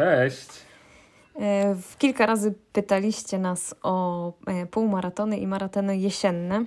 [0.00, 0.48] Cześć.
[1.36, 6.64] E, w kilka razy pytaliście nas o e, półmaratony i maratony jesienne,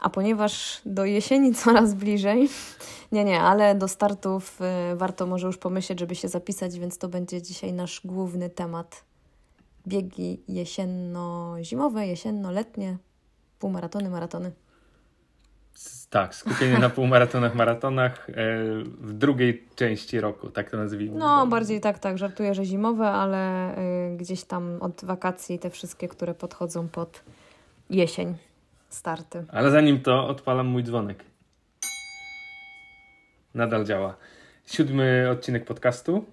[0.00, 2.48] a ponieważ do jesieni coraz bliżej,
[3.12, 7.08] nie, nie, ale do startów e, warto może już pomyśleć, żeby się zapisać, więc to
[7.08, 9.04] będzie dzisiaj nasz główny temat.
[9.86, 12.96] Biegi jesienno-zimowe, jesienno-letnie,
[13.58, 14.52] półmaratony, maratony.
[16.10, 18.34] Tak, skupienie na półmaratonach, maratonach e,
[18.84, 21.18] w drugiej części roku, tak to nazwijmy.
[21.18, 26.08] No, bardziej tak, tak, żartuję, że zimowe, ale y, gdzieś tam od wakacji te wszystkie,
[26.08, 27.22] które podchodzą pod
[27.90, 28.34] jesień,
[28.88, 29.44] starty.
[29.48, 31.24] Ale zanim to, odpalam mój dzwonek.
[33.54, 34.16] Nadal działa.
[34.66, 36.24] Siódmy odcinek podcastu.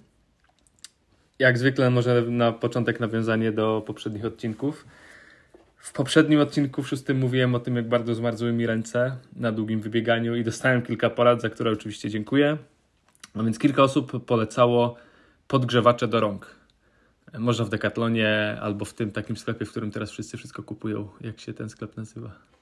[1.39, 4.85] Jak zwykle może na początek nawiązanie do poprzednich odcinków.
[5.77, 9.81] W poprzednim odcinku, w szóstym, mówiłem o tym, jak bardzo zmarzły mi ręce na długim
[9.81, 12.57] wybieganiu i dostałem kilka porad, za które oczywiście dziękuję.
[13.35, 14.95] No więc kilka osób polecało
[15.47, 16.55] podgrzewacze do rąk.
[17.39, 21.09] Można w Decathlonie albo w tym takim sklepie, w którym teraz wszyscy wszystko kupują.
[21.21, 22.56] Jak się ten sklep nazywa?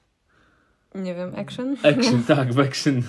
[0.94, 1.76] Nie wiem, Action?
[1.82, 3.02] Action, tak, w Action.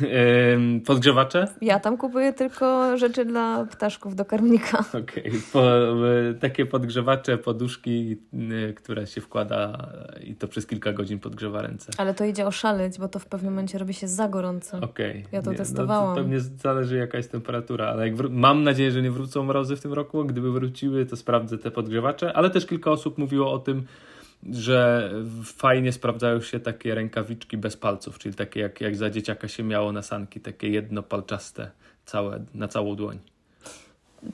[0.86, 1.48] Podgrzewacze?
[1.62, 4.80] Ja tam kupuję tylko rzeczy dla ptaszków do karmnika.
[5.04, 6.36] Okej, okay.
[6.40, 8.18] takie podgrzewacze, poduszki,
[8.70, 9.90] y, które się wkłada
[10.24, 11.92] i to przez kilka godzin podgrzewa ręce.
[11.98, 14.78] Ale to idzie oszaleć, bo to w pewnym momencie robi się za gorąco.
[14.78, 15.12] Okej.
[15.12, 15.24] Okay.
[15.32, 16.10] Ja to nie, testowałam.
[16.10, 19.76] No, to pewnie zależy jaka jest temperatura, ale jak mam nadzieję, że nie wrócą mrozy
[19.76, 20.26] w tym roku.
[20.26, 23.86] Gdyby wróciły, to sprawdzę te podgrzewacze, ale też kilka osób mówiło o tym,
[24.52, 25.12] że
[25.44, 29.92] fajnie sprawdzają się takie rękawiczki bez palców, czyli takie jak, jak za dzieciaka się miało
[29.92, 31.72] na sanki, takie jednopalczaste
[32.06, 33.20] całe, na całą dłoń.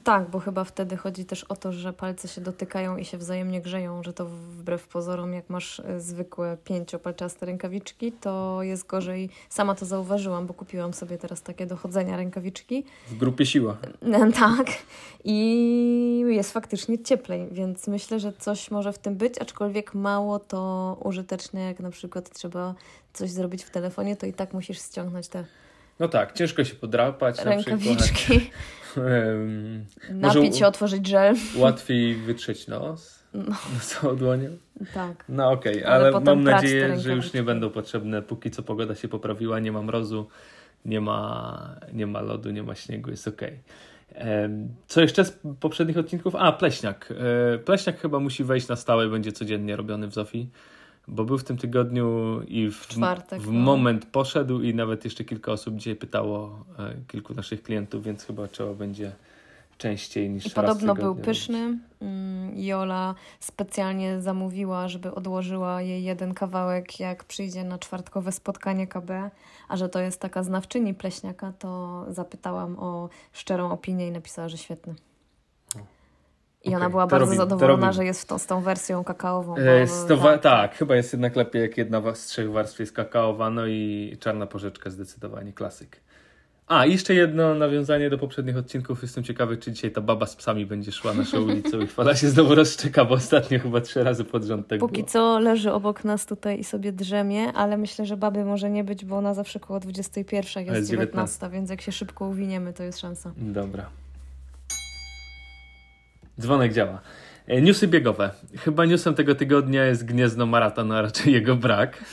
[0.04, 3.60] Tak, bo chyba wtedy chodzi też o to, że palce się dotykają i się wzajemnie
[3.60, 9.30] grzeją, że to wbrew pozorom, jak masz e, zwykłe pięciopalczaste rękawiczki, to jest gorzej.
[9.48, 12.84] Sama to zauważyłam, bo kupiłam sobie teraz takie dochodzenia rękawiczki.
[13.08, 13.76] W grupie siła.
[14.02, 14.66] E, tak.
[15.24, 20.96] I jest faktycznie cieplej, więc myślę, że coś może w tym być, aczkolwiek mało to
[21.04, 22.74] użyteczne, jak na przykład trzeba
[23.12, 25.44] coś zrobić w telefonie, to i tak musisz ściągnąć te
[26.00, 27.44] no tak, ciężko się podrapać.
[27.44, 28.40] Rękawiczki.
[28.96, 31.34] Um, Napić się, otworzyć żel.
[31.56, 33.24] Łatwiej wytrzeć nos.
[33.34, 33.56] No.
[33.80, 34.48] Całą dłonią.
[34.94, 35.24] Tak.
[35.28, 38.94] No okej, okay, ale, ale mam nadzieję, że już nie będą potrzebne, póki co pogoda
[38.94, 40.26] się poprawiła, nie ma mrozu,
[40.84, 43.58] nie ma, nie ma lodu, nie ma śniegu, jest okej.
[44.10, 44.50] Okay.
[44.86, 46.34] Co jeszcze z poprzednich odcinków?
[46.34, 47.12] A, pleśniak.
[47.54, 50.50] E, pleśniak chyba musi wejść na stałe, będzie codziennie robiony w Zofii
[51.08, 53.60] bo był w tym tygodniu i w, Czwartek, w no.
[53.60, 58.48] moment poszedł i nawet jeszcze kilka osób dzisiaj pytało, e, kilku naszych klientów, więc chyba
[58.48, 59.12] trzeba będzie
[59.78, 61.78] częściej niż I raz podobno był pyszny.
[62.00, 69.10] Mm, Jola specjalnie zamówiła, żeby odłożyła jej jeden kawałek, jak przyjdzie na czwartkowe spotkanie KB,
[69.68, 74.58] a że to jest taka znawczyni pleśniaka, to zapytałam o szczerą opinię i napisała, że
[74.58, 74.94] świetny.
[76.64, 79.56] I okay, ona była bardzo robimy, zadowolona, że jest to, z tą wersją kakaową.
[79.56, 80.42] E, to, tak.
[80.42, 80.74] tak.
[80.74, 84.90] chyba jest jednak lepiej, jak jedna z trzech warstw jest kakaowa, no i czarna porzeczka
[84.90, 86.00] zdecydowanie klasyk.
[86.66, 89.02] A, jeszcze jedno nawiązanie do poprzednich odcinków.
[89.02, 92.28] Jestem ciekawy, czy dzisiaj ta baba z psami będzie szła naszą ulicą i fala się
[92.28, 95.10] znowu rozczeka, bo ostatnio chyba trzy razy pod rząd tego Póki było.
[95.10, 99.04] co leży obok nas tutaj i sobie drzemie, ale myślę, że baby może nie być,
[99.04, 102.82] bo ona zawsze koło 21 jest, jest 19, 19, więc jak się szybko uwiniemy, to
[102.82, 103.32] jest szansa.
[103.36, 104.03] Dobra.
[106.40, 107.00] Dzwonek działa.
[107.46, 108.30] E, newsy biegowe.
[108.58, 112.04] Chyba newsem tego tygodnia jest Gniezno Maraton, a raczej jego brak.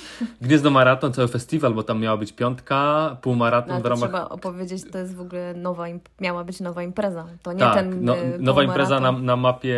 [0.42, 4.10] Gniezno Maraton, cały festiwal, bo tam miała być piątka, półmaraton no, w ramach...
[4.10, 5.86] trzeba opowiedzieć, to jest w ogóle nowa,
[6.22, 7.26] miała być nowa impreza.
[7.44, 9.76] To nie tak, ten no, e, Nowa impreza na, na mapie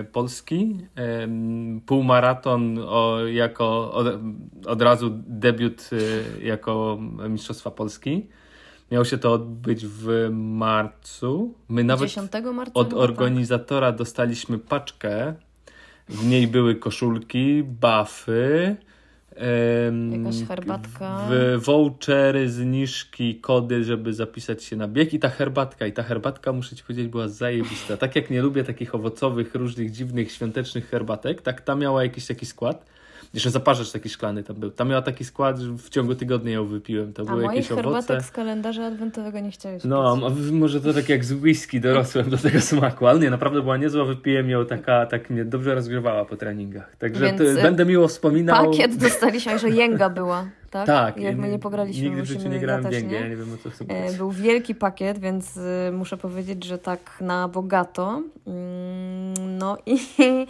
[0.00, 0.76] e, Polski.
[0.96, 1.28] E,
[1.86, 4.06] półmaraton o, jako od,
[4.66, 6.98] od razu debiut e, jako
[7.28, 8.28] Mistrzostwa Polski.
[8.90, 11.54] Miało się to odbyć w marcu.
[11.68, 15.34] My nawet 10 marca od organizatora dostaliśmy paczkę.
[16.08, 18.76] W niej były koszulki, bafy.
[20.12, 21.28] Jakaś herbatka.
[21.30, 25.14] W vouchery, zniżki, kody, żeby zapisać się na bieg.
[25.14, 27.96] I ta herbatka, i ta herbatka, muszę Ci powiedzieć, była zajebista.
[27.96, 32.46] Tak jak nie lubię takich owocowych, różnych dziwnych, świątecznych herbatek, tak ta miała jakiś taki
[32.46, 32.86] skład
[33.34, 34.70] jeszcze zaparzacz taki szklany tam był.
[34.70, 37.12] Tam miała taki skład, że w ciągu tygodnia ją wypiłem.
[37.12, 37.82] To a były jakieś owoce.
[37.82, 42.30] herbatek z kalendarza adwentowego nie chciałeś No, a może to tak jak z whisky dorosłem
[42.30, 46.24] do tego smaku, ale nie, naprawdę była niezła, wypiłem ją taka, tak mnie dobrze rozgrzewała
[46.24, 46.96] po treningach.
[46.96, 48.70] Także Więc y, będę miło wspominał.
[48.70, 50.46] Pakiet dostaliśmy, że jęga była.
[50.70, 50.86] Tak?
[50.86, 51.16] tak.
[51.16, 52.08] Jak my nie pograliśmy.
[52.08, 54.74] Nigdy w życiu nie grałem w ja nie wiem o co chcę e, Był wielki
[54.74, 58.22] pakiet, więc y, muszę powiedzieć, że tak na bogato.
[58.46, 59.98] Mm, no i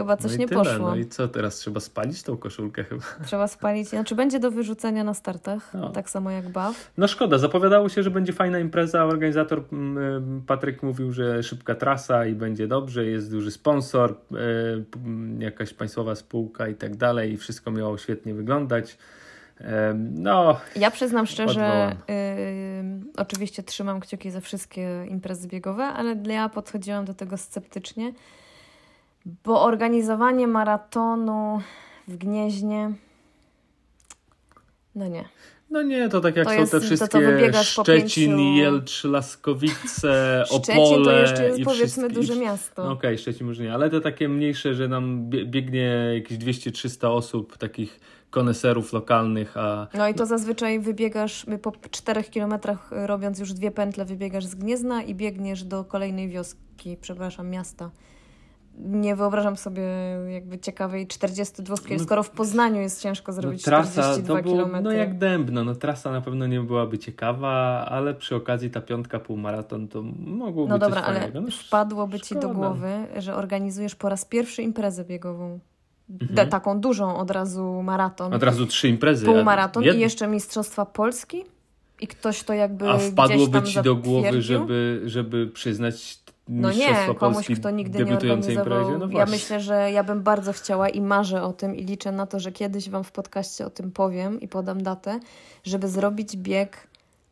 [0.00, 0.60] chyba coś no i nie tyle.
[0.64, 0.88] poszło.
[0.90, 3.02] No i co, teraz trzeba spalić tą koszulkę chyba?
[3.26, 3.88] Trzeba spalić.
[3.88, 5.90] Znaczy będzie do wyrzucenia na startach, No.
[5.90, 6.90] tak samo jak baw.
[6.96, 9.04] No szkoda, zapowiadało się, że będzie fajna impreza.
[9.04, 14.14] Organizator mm, Patryk mówił, że szybka trasa i będzie dobrze, jest duży sponsor,
[15.04, 18.96] m, jakaś państwowa spółka i tak dalej i wszystko miało świetnie wyglądać.
[20.14, 22.14] No, Ja przyznam szczerze, y,
[23.16, 28.12] oczywiście trzymam kciuki za wszystkie imprezy biegowe, ale ja podchodziłam do tego sceptycznie,
[29.44, 31.60] bo organizowanie maratonu
[32.08, 32.90] w Gnieźnie,
[34.94, 35.24] no nie.
[35.70, 37.18] no nie, to tak jak To są jest te to, wszystkie
[37.56, 42.84] po Szczecin, pięciu- Jelcz, Laskowice, Szczecin Opole to jeszcze jest powiedzmy wszystkie- duże miasto.
[42.84, 47.08] No Okej, Szczecin może nie, ale te takie mniejsze, że nam bie- biegnie jakieś 200-300
[47.08, 48.00] osób, takich
[48.30, 53.52] koneserów lokalnych, a No i to zazwyczaj wybiegasz y, po czterech kilometrach y, robiąc już
[53.52, 57.90] dwie pętle, wybiegasz z Gniezna i biegniesz do kolejnej wioski, przepraszam, miasta.
[58.78, 59.82] Nie wyobrażam sobie
[60.28, 64.42] jakby ciekawej 42 km, No- skoro w Poznaniu jest ciężko zrobić no, trasa 42 to
[64.42, 64.84] było, km.
[64.84, 69.18] no jak dębno, no trasa na pewno nie byłaby ciekawa, ale przy okazji ta piątka
[69.18, 71.40] półmaraton to mogło No być dobra, ale fajnego.
[71.40, 72.54] No, wpadłoby ci do szkoda.
[72.54, 75.58] głowy, że organizujesz po raz pierwszy imprezę biegową.
[76.10, 76.34] Mhm.
[76.34, 78.34] Da- taką dużą od razu maraton.
[78.34, 79.26] Od razu trzy imprezy.
[79.26, 81.44] półmaraton Jed- i jeszcze Mistrzostwa Polski?
[82.00, 86.18] I ktoś to jakby A wpadłoby ci do głowy, żeby, żeby przyznać
[86.50, 88.58] No nie, komuś, kto nigdy nie organizował.
[88.58, 88.98] imprezie?
[88.98, 92.26] No ja myślę, że ja bym bardzo chciała i marzę o tym i liczę na
[92.26, 95.20] to, że kiedyś Wam w podcaście o tym powiem i podam datę,
[95.64, 96.86] żeby zrobić bieg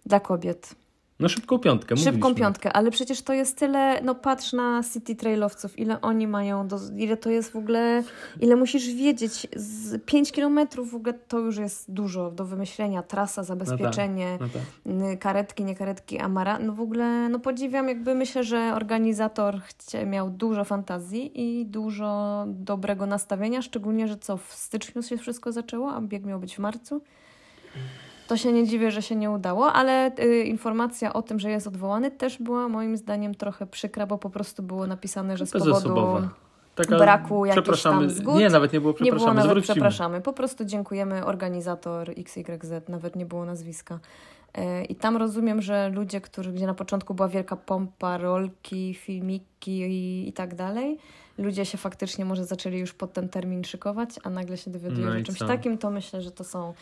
[0.07, 0.75] dla kobiet.
[1.21, 2.35] No szybką piątkę, Szybką mówiliśmy.
[2.35, 6.79] piątkę, ale przecież to jest tyle, no patrz na City Trailowców, ile oni mają, do,
[6.97, 8.03] ile to jest w ogóle,
[8.41, 13.43] ile musisz wiedzieć, z 5 kilometrów w ogóle to już jest dużo do wymyślenia, trasa,
[13.43, 15.13] zabezpieczenie, No tak.
[15.13, 20.07] y, karetki, nie karetki, amara, no w ogóle, no podziwiam, jakby myślę, że organizator chcie,
[20.07, 21.31] miał dużo fantazji
[21.61, 26.41] i dużo dobrego nastawienia, szczególnie, że co, w styczniu się wszystko zaczęło, a bieg miał
[26.41, 27.01] być w marcu.
[28.29, 31.67] To się nie dziwię, że się nie udało, ale y, informacja o tym, że jest
[31.67, 36.29] odwołany, też była moim zdaniem trochę przykra, bo po prostu było napisane, że z powodu.
[36.75, 38.39] Taka, braku jakichś tam zgód.
[38.39, 39.75] Nie, nawet nie było nie przepraszamy, było nawet zwrócimy.
[39.75, 40.21] przepraszamy.
[40.21, 43.99] Po prostu dziękujemy organizator XYZ, nawet nie było nazwiska.
[44.55, 49.81] E, I tam rozumiem, że ludzie, którzy, gdzie na początku była wielka pompa, rolki, filmiki
[49.81, 50.99] i, i tak dalej,
[51.39, 55.21] ludzie się faktycznie może zaczęli już pod ten termin szykować, a nagle się dowiadują No
[55.21, 55.47] o czymś co?
[55.47, 56.75] takim, to myślę, że to są...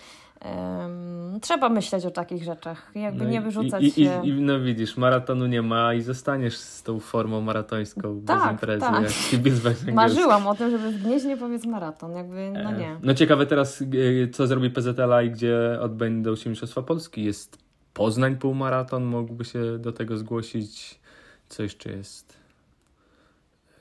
[1.40, 4.20] trzeba myśleć o takich rzeczach, jakby No nie wyrzucać i, i, się...
[4.24, 8.80] i, No widzisz, maratonu nie ma i zostaniesz z tą formą maratońską bez Tak, imprezy.
[8.80, 9.02] tak.
[9.32, 9.92] Jak węgierski.
[9.92, 12.96] Marzyłam o tym, żeby w Gnieźnie powiedz maraton, jakby, no E, nie.
[13.02, 17.24] No ciekawe teraz, e, co zrobi PZLA i gdzie odbędą się Mistrzostwa Polski.
[17.24, 17.58] Jest
[17.94, 21.00] Poznań półmaraton, mógłby się do tego zgłosić.
[21.48, 22.36] Co jeszcze jest?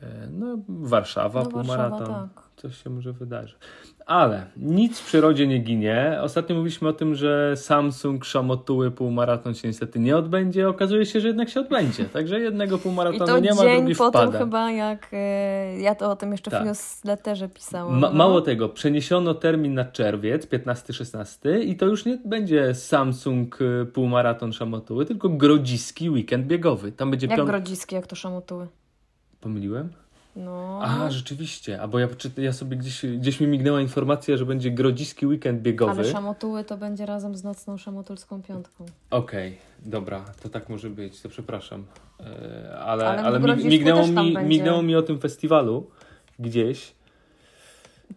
[0.04, 2.00] E, No, Warszawa No, półmaraton.
[2.00, 2.45] Warszawa, tak.
[2.56, 3.56] Coś się może wydarzy.
[4.06, 6.20] Ale nic w przyrodzie nie ginie.
[6.22, 10.70] Ostatnio mówiliśmy o tym, że Samsung Szamotuły półmaraton się niestety nie odbędzie.
[10.70, 12.06] Okazuje się, że jednak się odbędzie.
[12.06, 14.32] Także jednego półmaratonu to nie ma, dzień drugi po wpada.
[14.32, 16.64] tym chyba, jak e, ja to o tym jeszcze Tak.
[16.64, 18.00] w newsletterze pisałam.
[18.00, 18.14] Ma, no.
[18.16, 24.54] mało tego, przeniesiono termin na czerwiec 15-16 i to już nie będzie Samsung y, półmaraton
[24.54, 26.92] Szamotuły, tylko grodziski weekend biegowy.
[26.92, 27.50] Tam będzie Jak piąt...
[27.50, 28.68] grodziski, jak to szamotuły.
[29.42, 29.90] Pomyliłem?
[30.36, 30.80] No.
[30.84, 31.82] A, rzeczywiście.
[31.82, 35.92] A bo ja, ja sobie gdzieś, gdzieś mi mignęła informacja, że będzie grodziski weekend biegowy.
[35.92, 38.86] Ale szamotuły to będzie razem z nocną szamotulską piątką.
[39.10, 41.86] Okej, dobra, to tak może być, to przepraszam.
[42.20, 44.50] E, ale Ale ale mi, mignęło, mi, będzie.
[44.50, 45.90] mignęło mi o tym festiwalu
[46.40, 46.95] gdzieś.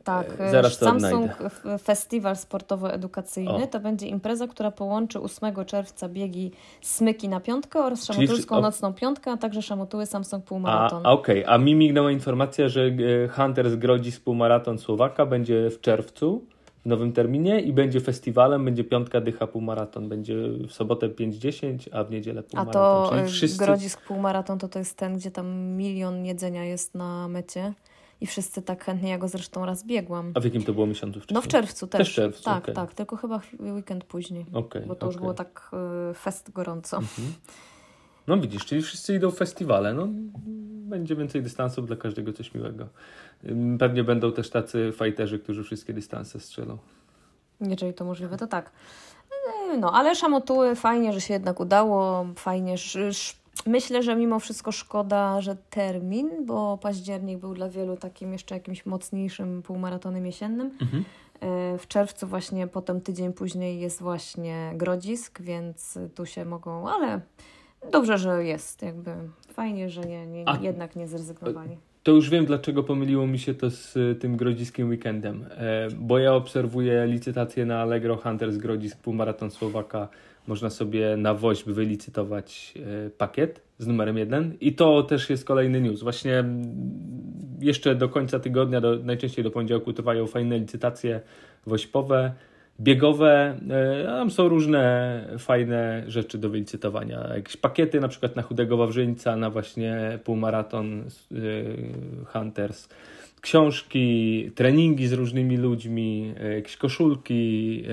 [0.04, 1.78] Tak, E, e, zaraz to Samsung odnajdę.
[1.78, 3.66] Festiwal Sportowo-Edukacyjny O.
[3.66, 6.50] to będzie impreza, która połączy 8 czerwca biegi
[6.82, 11.06] Smyki na piątkę oraz szamotulską nocną piątkę, a także szamotuły Samsung A, Półmaraton.
[11.06, 15.80] a okej, a mi mignęła informacja, że e, Hunter z Grodzisk półmaraton Słowaka będzie w
[15.80, 16.44] czerwcu
[16.84, 20.34] w nowym terminie i będzie festiwalem, będzie piątka dycha półmaraton, będzie
[20.68, 22.72] w sobotę 5-10, a w niedzielę A półmaraton.
[22.72, 23.64] to Czyli e, wszyscy...
[23.64, 27.72] Grodzisk Półmaraton to to jest ten, gdzie tam milion jedzenia jest na mecie
[28.20, 30.32] i wszyscy tak chętnie, ja go zresztą raz biegłam.
[30.34, 31.34] A w jakim to było miesiącu wcześniej?
[31.34, 31.98] No w czerwcu też.
[31.98, 32.74] Też w czerwcu, tak, okej.
[32.74, 35.22] tak, tylko chyba weekend później, Okej, bo to już okej.
[35.22, 35.70] było tak
[36.10, 37.00] y, fest gorąco.
[38.26, 39.94] No widzisz, czyli wszyscy idą w festiwale.
[39.94, 40.08] No,
[40.88, 42.86] będzie więcej dystansów dla każdego coś miłego.
[43.78, 46.78] Pewnie będą też tacy fajterzy, którzy wszystkie dystanse strzelą.
[47.60, 48.70] Jeżeli to możliwe, to tak.
[49.74, 52.74] Y, No, ale szamotuły fajnie, że się jednak udało, fajnie.
[52.74, 58.54] sz- Myślę, że mimo wszystko szkoda, że termin, bo październik był dla wielu takim jeszcze
[58.54, 60.70] jakimś mocniejszym półmaratonem jesiennym.
[60.80, 61.04] Mhm.
[61.74, 67.20] Y, W czerwcu właśnie potem tydzień później jest właśnie Grodzisk, więc tu się mogą, ale
[67.92, 69.14] dobrze, że jest jakby
[69.52, 71.78] fajnie, że nie, nie, A- jednak nie zrezygnowali.
[72.08, 75.44] To już wiem, dlaczego pomyliło mi się to z y, tym grodziskim weekendem.
[75.50, 80.08] E, bo ja obserwuję licytację na Allegro Hunters Grodzisk Półmaraton Słowaka.
[80.46, 82.74] Można sobie na WOŚP wylicytować
[83.06, 84.54] e, pakiet z numerem jeden.
[84.60, 86.02] I to też jest kolejny news.
[86.02, 86.62] Właśnie mm,
[87.60, 91.20] jeszcze do końca tygodnia, do, najczęściej do poniedziałku trwają fajne licytacje
[91.66, 92.32] wośpowe
[92.80, 97.28] biegowe, e, tam są różne fajne rzeczy do wylicytowania.
[97.34, 101.04] Jakieś pakiety na przykład na chudego Wawrzyńca, na właśnie półmaraton e,
[102.24, 102.88] Hunters,
[103.40, 107.84] książki, treningi z różnymi ludźmi, e, jakieś koszulki,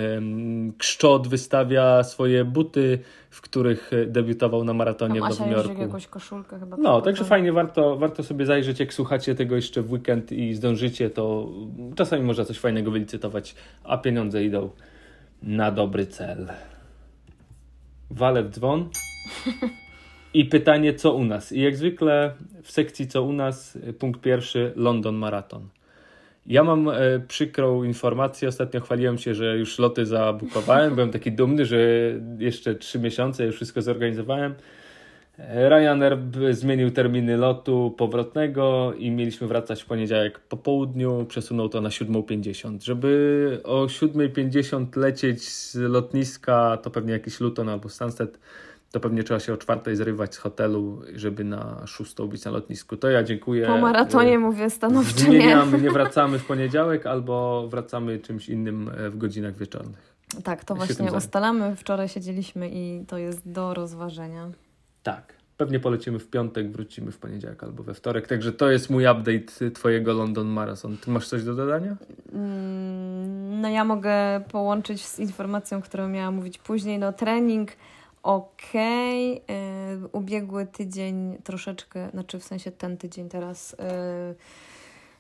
[0.77, 2.99] Kszczot wystawia swoje buty,
[3.29, 5.81] w których debiutował na maratonie Tam w Nowym Jorku.
[5.81, 6.77] jakąś koszulkę chyba.
[6.77, 11.09] No, także fajnie, warto, warto sobie zajrzeć, jak słuchacie tego jeszcze w weekend i zdążycie,
[11.09, 11.49] to
[11.95, 14.69] czasami można coś fajnego wylicytować, a pieniądze idą
[15.43, 16.47] na dobry cel.
[18.09, 18.89] Walę w dzwon.
[20.35, 21.51] I pytanie, co u nas?
[21.51, 25.69] I jak zwykle w sekcji co u nas, punkt pierwszy, London Marathon.
[26.45, 26.93] Ja mam e,
[27.27, 28.47] przykrą informację.
[28.47, 30.95] Ostatnio chwaliłem się, że już loty zabukowałem.
[30.95, 31.77] Byłem taki dumny, że
[32.39, 34.55] jeszcze trzy miesiące już wszystko zorganizowałem.
[35.37, 36.17] Ryanair
[36.51, 41.25] zmienił terminy lotu powrotnego i mieliśmy wracać w poniedziałek po południu.
[41.29, 42.83] Przesunął to na 7.50.
[42.83, 48.39] Żeby o 7.50 lecieć z lotniska, to pewnie jakiś Luton albo Stansted,
[48.95, 52.97] to pewnie trzeba się o czwartej zrywać z hotelu, żeby na szóstą być na lotnisku.
[52.97, 53.67] To ja dziękuję.
[53.67, 59.17] Po maratonie mówię stanowczo Zmieniamy, nie wracamy w poniedziałek albo wracamy czymś innym e, w
[59.17, 60.15] godzinach wieczornych.
[60.43, 61.75] Tak, to właśnie ustalamy.
[61.75, 64.51] Wczoraj siedzieliśmy i to jest do rozważenia.
[65.03, 65.33] Tak.
[65.57, 68.27] Pewnie polecimy w piątek, wrócimy w poniedziałek albo we wtorek.
[68.27, 70.97] Także to jest mój update Twojego London Marathon.
[70.97, 71.95] Ty masz coś do dodania?
[72.33, 76.99] Mm, no ja mogę połączyć z informacją, którą miałam mówić później.
[76.99, 77.71] No trening
[78.25, 78.73] ok.
[78.73, 79.39] Yy,
[80.11, 83.75] ubiegły tydzień troszeczkę, znaczy w sensie ten tydzień teraz.
[83.79, 84.35] Yy,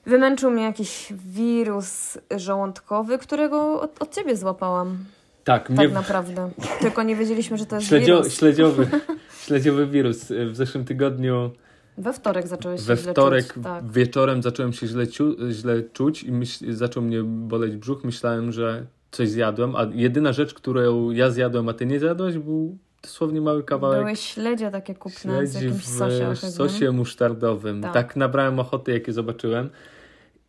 [0.05, 4.97] wymęczył mnie jakiś wirus żołądkowy, którego od, od ciebie złapałam.
[5.43, 5.87] Tak, tak mnie...
[5.87, 6.51] naprawdę.
[6.79, 8.33] Tylko nie wiedzieliśmy, że to jest Śledzio, wirus.
[8.33, 8.87] Śledziowy,
[9.45, 10.25] śledziowy wirus.
[10.51, 11.51] W zeszłym tygodniu.
[11.97, 13.91] We wtorek zacząłeś się We wtorek czuć, tak.
[13.91, 18.03] wieczorem zacząłem się źle, ciu, źle czuć i myśl, zaczął mnie boleć brzuch.
[18.03, 22.77] Myślałem, że coś zjadłem, a jedyna rzecz, którą ja zjadłem, a ty nie zjadłeś, był
[23.05, 23.99] dosłownie mały kawałek.
[23.99, 27.81] Były śledzie takie kupne z jakimś sosie w sosie musztardowym.
[27.81, 27.93] Tak.
[27.93, 29.69] tak nabrałem ochoty, jakie zobaczyłem.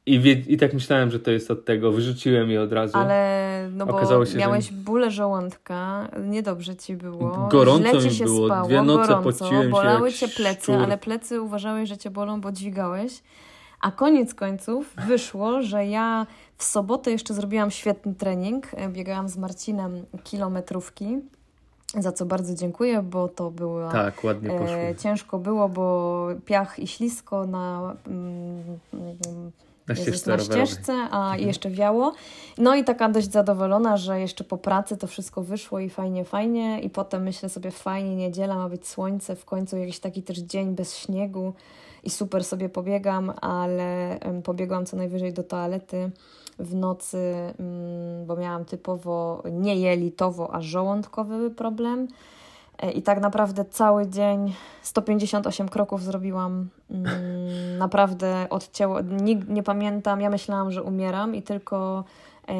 [0.06, 1.92] I, wie, I tak myślałem, że to jest od tego.
[1.92, 2.98] Wyrzuciłem je od razu.
[2.98, 4.72] Ale no bo się, miałeś że...
[4.72, 7.48] bólę żołądka, niedobrze ci było.
[7.50, 8.46] Gorąco ci mi się było.
[8.46, 10.74] spało, Dwie noce gorąco, pociłem bolały się cię plecy, szczur.
[10.74, 13.22] ale plecy uważałeś, że cię bolą, bo dźwigałeś.
[13.80, 18.66] A koniec końców wyszło, że ja w sobotę jeszcze zrobiłam świetny trening.
[18.88, 21.18] Biegałam z Marcinem kilometrówki
[21.94, 24.76] za co bardzo dziękuję, bo to było tak, ładnie poszło.
[24.76, 28.78] E, ciężko było, bo piach i ślisko na, mm,
[29.88, 31.48] na, ścieżce, na ścieżce, a mhm.
[31.48, 32.12] jeszcze wiało.
[32.58, 36.80] No i taka dość zadowolona, że jeszcze po pracy to wszystko wyszło i fajnie, fajnie.
[36.80, 40.74] I potem myślę sobie, fajnie, niedziela ma być słońce, w końcu jakiś taki też dzień
[40.74, 41.52] bez śniegu
[42.04, 46.10] i super sobie pobiegam, ale pobiegłam co najwyżej do toalety
[46.58, 52.08] w nocy, mm, bo miałam typowo nie jelitowo, a żołądkowy problem.
[52.78, 56.68] E, I tak naprawdę cały dzień 158 kroków zrobiłam.
[56.90, 59.00] Mm, naprawdę odcięło.
[59.00, 62.04] Nie, nie pamiętam, ja myślałam, że umieram i tylko
[62.48, 62.54] e,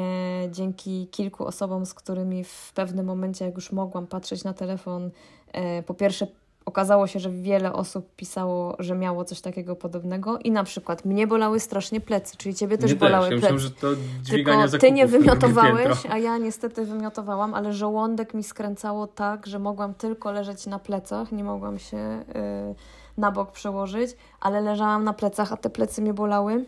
[0.51, 5.11] dzięki kilku osobom, z którymi w pewnym momencie, jak już mogłam patrzeć na telefon,
[5.53, 6.27] e, po pierwsze
[6.67, 11.27] okazało się, że wiele osób pisało, że miało coś takiego podobnego i na przykład mnie
[11.27, 13.41] bolały strasznie plecy, czyli ciebie też nie bolały też.
[13.41, 13.47] plecy.
[13.47, 19.07] Ja myślałem, to Tylko ty nie wymiotowałeś, a ja niestety wymiotowałam, ale żołądek mi skręcało
[19.07, 22.75] tak, że mogłam tylko leżeć na plecach, nie mogłam się yy,
[23.17, 26.65] na bok przełożyć, ale leżałam na plecach, a te plecy mnie bolały.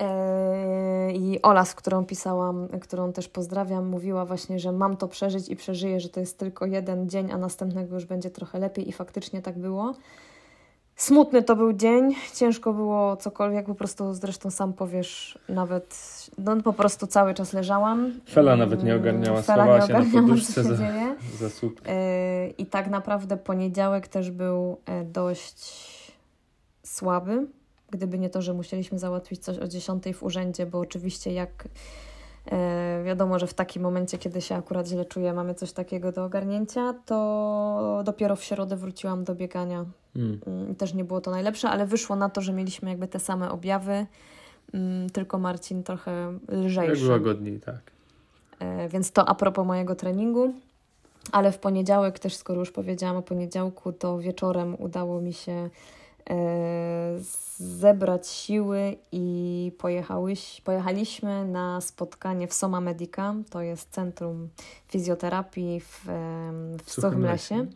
[0.00, 5.48] Yy, I Ola, z którą pisałam, którą też pozdrawiam, mówiła właśnie, że mam to przeżyć
[5.48, 8.92] i przeżyję, że to jest tylko jeden dzień, a następnego już będzie trochę lepiej i
[8.92, 9.94] faktycznie tak było.
[10.96, 15.96] Smutny to był dzień, ciężko było cokolwiek, po prostu zresztą sam powiesz, nawet
[16.38, 18.12] no po prostu cały czas leżałam.
[18.30, 20.76] Fela nawet nie ogarniała, Fela ogarniała, się na poduszce za,
[21.38, 21.80] za słup.
[21.86, 25.84] Yy, I tak naprawdę poniedziałek też był e, dość
[26.82, 27.46] słaby,
[27.90, 31.68] gdyby nie to, że musieliśmy załatwić coś o 10 w urzędzie, bo oczywiście jak
[32.52, 36.24] e, wiadomo, że w takim momencie, kiedy się akurat źle czuję, mamy coś takiego do
[36.24, 39.84] ogarnięcia, to dopiero w środę wróciłam do biegania.
[40.14, 40.40] Hmm.
[40.46, 40.74] Mm.
[40.74, 44.06] Też nie było to najlepsze, ale wyszło na to, że mieliśmy jakby te same objawy,
[44.74, 47.10] mm, tylko Marcin trochę lżejszy.
[47.10, 47.80] Łagodniej, tak.
[48.58, 50.54] E, więc to a propos mojego treningu.
[51.32, 55.70] Ale w poniedziałek też, skoro już powiedziałam o poniedziałku, to wieczorem udało mi się
[57.58, 64.48] zebrać siły i pojechałyś, pojechaliśmy na spotkanie w Soma Medica, to jest Centrum
[64.88, 66.04] Fizjoterapii w,
[66.84, 67.66] w Suchym Lesie.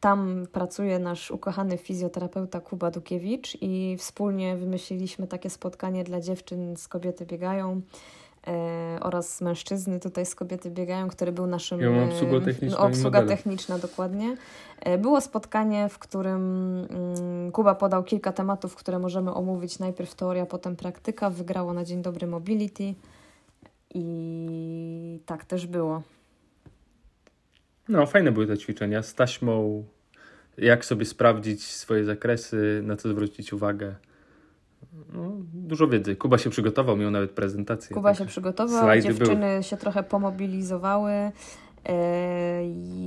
[0.00, 6.88] Tam pracuje nasz ukochany fizjoterapeuta Kuba Dukiewicz i wspólnie wymyśliliśmy takie spotkanie dla dziewczyn z
[6.88, 7.80] Kobiety Biegają e,
[9.00, 11.80] oraz mężczyzny tutaj z Kobiety Biegają, który był naszym...
[11.80, 14.36] Ja mam obsługa techniczna Obsługa techniczna, dokładnie.
[14.80, 16.42] E, było spotkanie, w którym
[16.90, 19.78] mm, Kuba podał kilka tematów, które możemy omówić.
[19.78, 21.30] Najpierw teoria, potem praktyka.
[21.30, 22.94] Wygrało na Dzień Dobry Mobility
[23.94, 26.02] i tak też było.
[27.88, 29.84] No, fajne były te ćwiczenia z taśmą,
[30.58, 33.94] jak sobie sprawdzić swoje zakresy, na co zwrócić uwagę.
[35.12, 36.16] No, dużo wiedzy.
[36.16, 37.94] Kuba się przygotował, miał nawet prezentację.
[37.94, 39.62] Kuba się przygotował, dziewczyny były.
[39.62, 41.12] się trochę pomobilizowały.
[41.88, 42.62] E,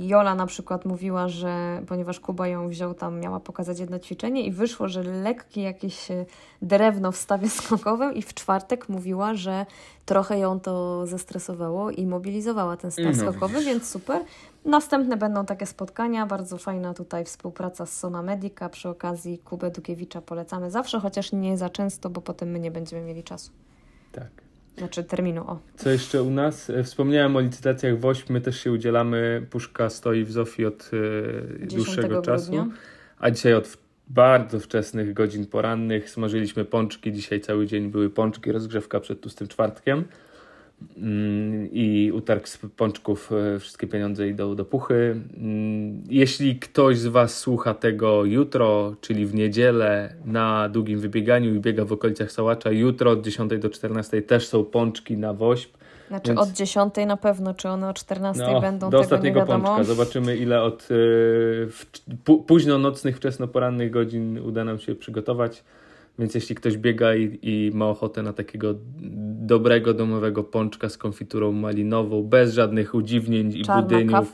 [0.06, 4.52] Jola na przykład mówiła, że ponieważ Kuba ją wziął, tam miała pokazać jedno ćwiczenie i
[4.52, 6.26] wyszło, że lekkie jakieś e,
[6.62, 9.66] drewno w stawie skokowym i w czwartek mówiła, że
[10.06, 14.22] trochę ją to zestresowało i mobilizowała ten staw no, skokowy, więc super.
[14.64, 20.20] Następne będą takie spotkania, bardzo fajna tutaj współpraca z Soma Medica, przy okazji Kubę Dukiewicza
[20.20, 23.50] polecamy zawsze, chociaż nie za często, bo potem my nie będziemy mieli czasu.
[24.12, 24.45] Tak.
[24.78, 25.58] Znaczy terminu, o.
[25.76, 26.70] Co jeszcze u nas?
[26.70, 29.46] E, wspomniałem o licytacjach WOŚ, my też się udzielamy.
[29.50, 30.90] Puszka stoi w Zofii od
[31.62, 32.66] e, dłuższego czasu.
[33.18, 33.78] A dzisiaj od
[34.08, 37.12] bardzo wczesnych godzin porannych smażyliśmy pączki.
[37.12, 40.04] Dzisiaj cały dzień były pączki, rozgrzewka przed tłustym czwartkiem.
[41.72, 45.20] I utarg z pączków e, wszystkie pieniądze idą do puchy.
[45.36, 51.60] Mm, jeśli ktoś z Was słucha tego jutro, czyli w niedzielę na długim wybieganiu i
[51.60, 55.70] biega w okolicach Sałacza, jutro od 10 do 14 też są pączki na woźb.
[56.08, 56.40] Znaczy Więc...
[56.40, 59.84] od 10 na pewno, czy one o 14 no, będą, do ostatniego nie pączka.
[59.84, 65.64] Zobaczymy ile od yy, późno nocnych, wczesnoporannych godzin uda nam się przygotować.
[66.18, 68.74] Więc jeśli ktoś biega i, i, ma ochotę na takiego
[69.46, 74.32] dobrego domowego pączka z konfiturą malinową, bez żadnych udziwnień i Czarna budyniów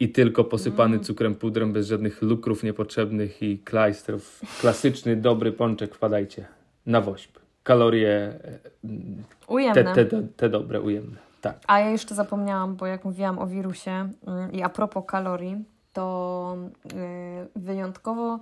[0.00, 1.04] i tylko posypany mm.
[1.04, 6.46] cukrem pudrem, bez żadnych lukrów niepotrzebnych i klajstrów, klasyczny, dobry pączek, wpadajcie
[6.86, 7.30] na woźb.
[7.62, 8.32] Kalorie
[9.46, 9.94] ujemne.
[9.94, 11.16] Te, te, te dobre, ujemne.
[11.40, 11.60] Tak.
[11.66, 13.90] A ja jeszcze zapomniałam, bo jak mówiłam o wirusie
[14.26, 16.92] mm, i a propos kalorii, to yy,
[17.56, 18.40] wyjątkowo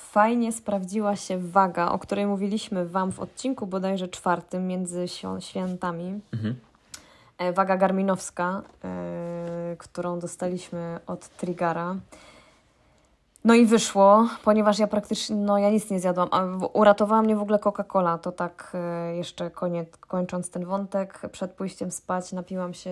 [0.00, 5.04] Fajnie sprawdziła się waga, o której mówiliśmy Wam w odcinku bodajże czwartym między
[5.40, 6.20] świętami.
[6.32, 6.56] Mhm.
[7.38, 8.62] E, waga garminowska,
[9.70, 11.96] yy, którą dostaliśmy od Trigara.
[13.44, 17.42] No i wyszło, ponieważ ja praktycznie, no ja nic nie zjadłam, a uratowała mnie w
[17.42, 18.76] ogóle Coca-Cola, to tak
[19.10, 22.90] yy, jeszcze koniec, kończąc ten wątek, przed pójściem spać napiłam się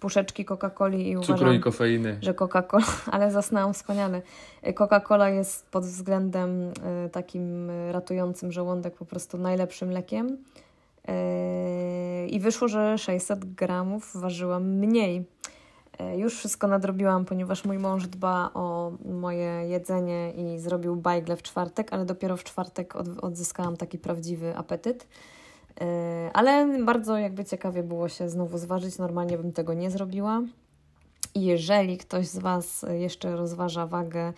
[0.00, 2.18] puszeczki Coca-Coli i uważam, Cukru i kofeiny.
[2.22, 4.22] że Coca-Cola, ale zasnęłam wspaniale.
[4.74, 6.72] Coca-Cola jest pod względem
[7.06, 10.38] y, takim ratującym żołądek po prostu najlepszym lekiem.
[11.08, 15.24] Y, I wyszło, że 600 gramów ważyłam mniej.
[16.16, 21.92] Już wszystko nadrobiłam, ponieważ mój mąż dba o moje jedzenie i zrobił bajgle w czwartek,
[21.92, 25.06] ale dopiero w czwartek odzyskałam taki prawdziwy apetyt.
[25.80, 28.98] E, ale bardzo jakby ciekawie było się znowu zważyć.
[28.98, 30.42] Normalnie bym tego nie zrobiła.
[31.34, 34.32] I jeżeli ktoś z Was jeszcze rozważa wagę,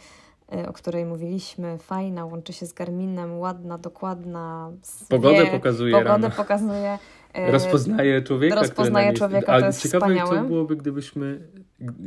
[0.52, 4.70] e, o której mówiliśmy, fajna, łączy się z Garminem, ładna, dokładna.
[5.08, 5.92] Pogodę wie, pokazuje.
[5.92, 6.30] Pogodę rano.
[6.30, 6.98] pokazuje.
[7.34, 8.54] E, rozpoznaje człowieka.
[8.54, 10.42] Rozpoznaje człowieka, to jest ciekawe, wspaniałe.
[10.42, 11.48] co byłoby, gdybyśmy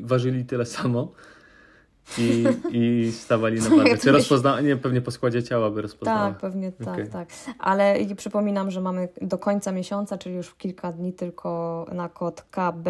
[0.04, 1.12] ważyli tyle samo
[2.18, 3.98] i, i stawali na wagę.
[3.98, 6.30] Czy rozpoznanie pewnie po składzie ciała by rozpoznała?
[6.30, 7.08] Tak, pewnie tak, okay.
[7.08, 7.30] tak.
[7.60, 12.41] Ale i przypominam, że mamy do końca miesiąca, czyli już kilka dni tylko na kod
[12.41, 12.88] KB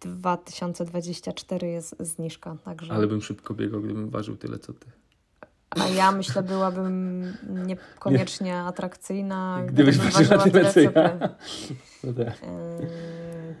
[0.00, 2.56] 2024 jest zniżka.
[2.64, 2.92] Także...
[2.92, 4.86] Ale bym szybko biegał, gdybym ważył tyle, co ty.
[5.70, 8.58] A ja myślę, byłabym niekoniecznie nie.
[8.58, 9.62] atrakcyjna.
[9.66, 10.90] Gdybyś ważyła tyle, co ja.
[12.04, 12.38] No tak.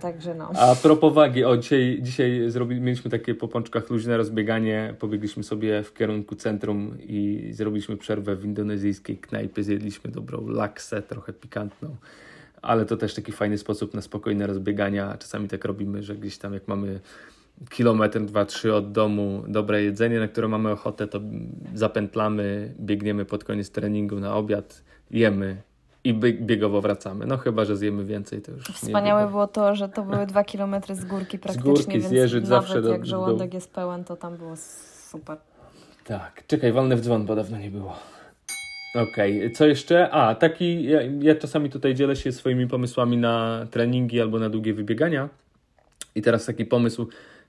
[0.00, 0.50] Także no.
[0.54, 5.82] A propos wagi, o dzisiaj, dzisiaj zrobi, mieliśmy takie po pączkach luźne rozbieganie, pobiegliśmy sobie
[5.82, 11.96] w kierunku centrum i zrobiliśmy przerwę w indonezyjskiej knajpie, zjedliśmy dobrą laksę, trochę pikantną,
[12.62, 15.16] ale to też taki fajny sposób na spokojne rozbiegania.
[15.18, 17.00] Czasami tak robimy, że gdzieś tam jak mamy
[17.70, 21.20] kilometr, dwa, trzy od domu dobre jedzenie, na które mamy ochotę, to
[21.74, 25.62] zapętlamy, biegniemy pod koniec treningu na obiad, jemy
[26.04, 27.26] i biegowo wracamy.
[27.26, 30.94] No chyba, że zjemy więcej, to już Wspaniałe było to, że to były dwa kilometry
[30.94, 33.56] z górki praktycznie, z górki, więc nawet zawsze jak do, żołądek do...
[33.56, 34.54] jest pełen, to tam było
[35.10, 35.36] super.
[36.04, 37.96] Tak, czekaj, walnę w dzwon, bo dawno nie było.
[38.94, 39.50] Okej, okay.
[39.50, 40.10] co jeszcze?
[40.10, 44.74] A, taki, ja, ja czasami tutaj dzielę się swoimi pomysłami na treningi albo na długie
[44.74, 45.28] wybiegania.
[46.14, 47.08] I teraz taki pomysł,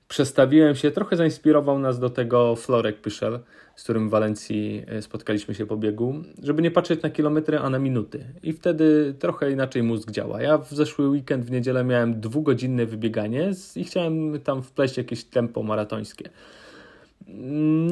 [0.09, 3.39] przestawiłem się, trochę zainspirował nas do tego Florek Pyszel,
[3.75, 7.69] z którym w Walencji e, spotkaliśmy się po biegu, żeby nie patrzeć na kilometry, a
[7.69, 8.25] na minuty.
[8.43, 10.41] I wtedy trochę inaczej mózg działa.
[10.41, 15.63] Ja w zeszły weekend, w niedzielę miałem dwugodzinne wybieganie i chciałem tam wpleść jakieś tempo
[15.63, 16.29] maratońskie.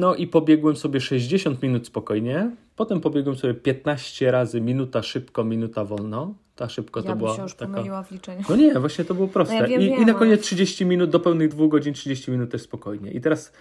[0.00, 5.84] No i pobiegłem sobie 60 minut spokojnie, potem pobiegłem sobie 15 razy minuta szybko, minuta
[5.84, 6.34] wolno.
[6.56, 7.72] Ta szybko ja to była się już taka...
[7.72, 8.42] pomyliła w liczeniu.
[8.48, 9.54] No nie, właśnie to było proste.
[9.54, 11.94] No ja wiem, I, wiem, I na ale- koniec 30 minut, do pełnych 2 godzin,
[11.94, 13.10] 30 minut też spokojnie.
[13.10, 13.52] I teraz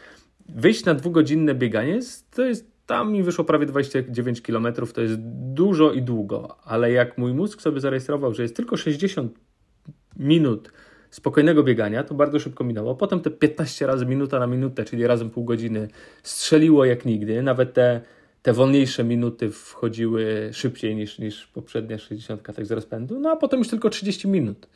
[0.50, 2.00] wyjść na dwugodzinne bieganie,
[2.36, 5.16] to jest, tam mi wyszło prawie 29 km, to jest
[5.54, 9.40] dużo i długo, ale jak mój mózg sobie zarejestrował, że jest tylko 60
[10.16, 10.72] minut
[11.10, 12.96] spokojnego biegania, to bardzo szybko minęło.
[12.96, 15.88] Potem te 15 razy minuta na minutę, czyli razem pół godziny,
[16.24, 17.42] strzeliło jak nigdy.
[17.42, 18.02] Nawet te,
[18.48, 23.20] te wolniejsze minuty wchodziły szybciej niż, niż poprzednia 60 tak z rozpędu.
[23.20, 24.68] No a potem już tylko 30 minut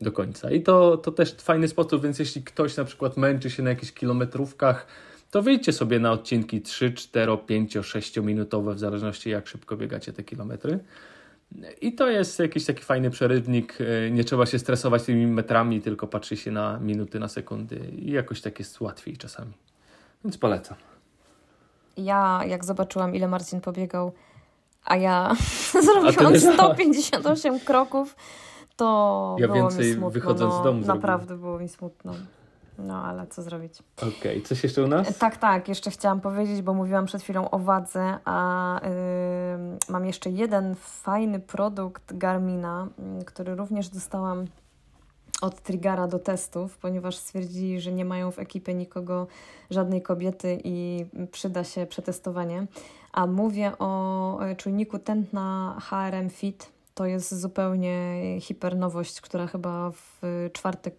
[0.00, 0.50] do końca.
[0.50, 3.92] I to, to też fajny sposób, więc jeśli ktoś na przykład męczy się na jakichś
[3.92, 4.86] kilometrówkach,
[5.30, 10.12] to wyjdźcie sobie na odcinki 3, 4, 5, 6 minutowe, w zależności jak szybko biegacie
[10.12, 10.78] te kilometry.
[11.80, 13.78] I to jest jakiś taki fajny przerywnik.
[14.10, 18.40] Nie trzeba się stresować tymi metrami, tylko patrzy się na minuty, na sekundy i jakoś
[18.40, 19.52] tak jest łatwiej czasami.
[20.24, 20.95] Więc polecam.
[21.96, 24.12] Ja, jak zobaczyłam, ile Marcin pobiegał,
[24.84, 25.34] a ja
[25.84, 26.54] zrobiłam ty leżałaś.
[26.54, 28.16] 158 kroków,
[28.76, 30.10] to Ja było więcej mi smutno.
[30.10, 32.12] wychodząc no, z domu Naprawdę było mi smutno.
[32.78, 33.72] No, ale co zrobić?
[34.18, 35.18] Okej, coś jeszcze u nas?
[35.18, 38.80] Tak, tak, jeszcze chciałam powiedzieć, bo mówiłam przed chwilą o wadze, a
[39.54, 44.44] ym, mam jeszcze jeden fajny produkt Garmina, ym, który również dostałam
[45.40, 49.26] od Trigara do testów, ponieważ stwierdzili, że nie mają w ekipie nikogo,
[49.70, 52.66] żadnej kobiety i przyda się przetestowanie.
[53.12, 56.68] A mówię o czujniku tętna HRM Fit.
[56.94, 60.20] To jest zupełnie hipernowość, która chyba w
[60.52, 60.94] czwartek,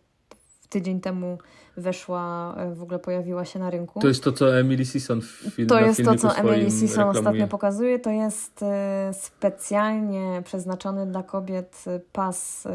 [0.62, 1.38] w tydzień temu
[1.78, 4.00] weszła, e, w ogóle pojawiła się na rynku.
[4.00, 7.20] To jest to, co Emily Sisson w film, To jest to, co Emily Sisson reklamuje.
[7.20, 8.00] ostatnio pokazuje.
[8.00, 12.68] To jest e, specjalnie przeznaczony dla kobiet e, pas,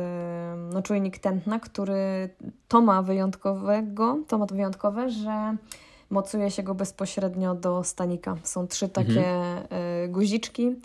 [0.72, 2.28] no czujnik tętna, który
[2.68, 5.56] to ma wyjątkowego, to ma to wyjątkowe, że
[6.10, 8.36] mocuje się go bezpośrednio do stanika.
[8.42, 10.76] Są trzy takie e, guziczki.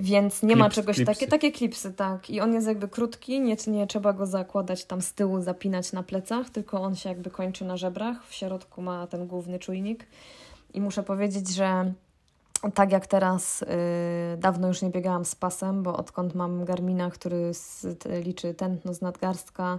[0.00, 1.14] Więc nie ma Klips- czegoś klipsy.
[1.14, 2.30] takie, takie klipsy, tak.
[2.30, 6.02] I on jest jakby krótki, nie, nie trzeba go zakładać tam z tyłu, zapinać na
[6.02, 8.26] plecach, tylko on się jakby kończy na żebrach.
[8.26, 10.06] W środku ma ten główny czujnik.
[10.74, 11.92] I muszę powiedzieć, że
[12.74, 13.66] tak jak teraz, y,
[14.38, 18.94] dawno już nie biegałam z pasem, bo odkąd mam Garmina, który z, t, liczy tętno
[18.94, 19.78] z nadgarstka,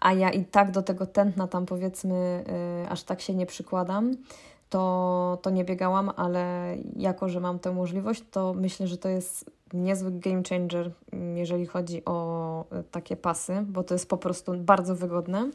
[0.00, 2.44] a ja i tak do tego tętna tam powiedzmy
[2.84, 4.16] y, aż tak się nie przykładam,
[4.70, 9.50] to, to nie biegałam, ale jako, że mam tę możliwość, to myślę, że to jest
[9.72, 14.54] niezły game changer, mm, jeżeli chodzi o y, takie pasy, bo to jest po prostu
[14.54, 15.50] bardzo wygodne.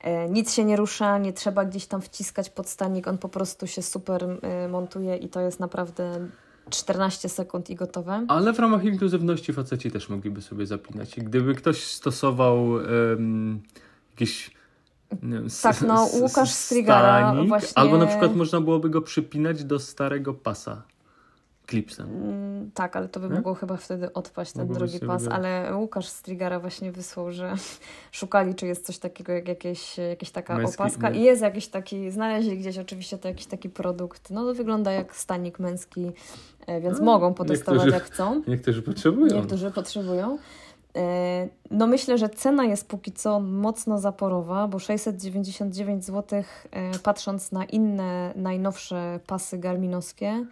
[0.00, 3.66] E, Nic się nie rusza, nie trzeba gdzieś tam wciskać pod stanik, on po prostu
[3.66, 6.28] się super y, montuje i to jest naprawdę
[6.70, 8.24] 14 sekund i gotowe.
[8.28, 11.18] Ale w ramach inkluzywności faceci też mogliby sobie zapinać.
[11.18, 13.62] I gdyby ktoś stosował em,
[14.10, 14.50] jakieś
[15.22, 19.78] nie wiem, Tak, no, Łukasz Strigara właśnie- Albo na przykład można byłoby go przypinać do
[19.78, 20.82] starego pasa
[21.66, 22.06] klipsem.
[22.06, 25.38] Mm, Tak, ale to by mogło chyba wtedy odpaść ten drugi pas, wydawać.
[25.44, 27.54] ale Łukasz Strigara właśnie wysłał, że
[28.12, 32.10] szukali, czy jest coś takiego jak jakieś, jakieś taka Męski- opaska i jest jakiś taki,
[32.10, 36.12] znaleźli gdzieś oczywiście to jakiś taki produkt, no to wygląda jak stanik męski,
[36.66, 38.42] e, więc No, mogą potestować jak chcą.
[38.48, 39.34] Niektórzy potrzebują.
[39.36, 40.38] Niektórzy potrzebują.
[40.96, 47.52] E, No myślę, że cena jest póki co mocno zaporowa, bo 699 zł, e, patrząc
[47.52, 50.46] na inne, najnowsze pasy garminowskie,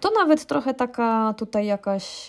[0.00, 2.28] to nawet trochę taka tutaj jakaś,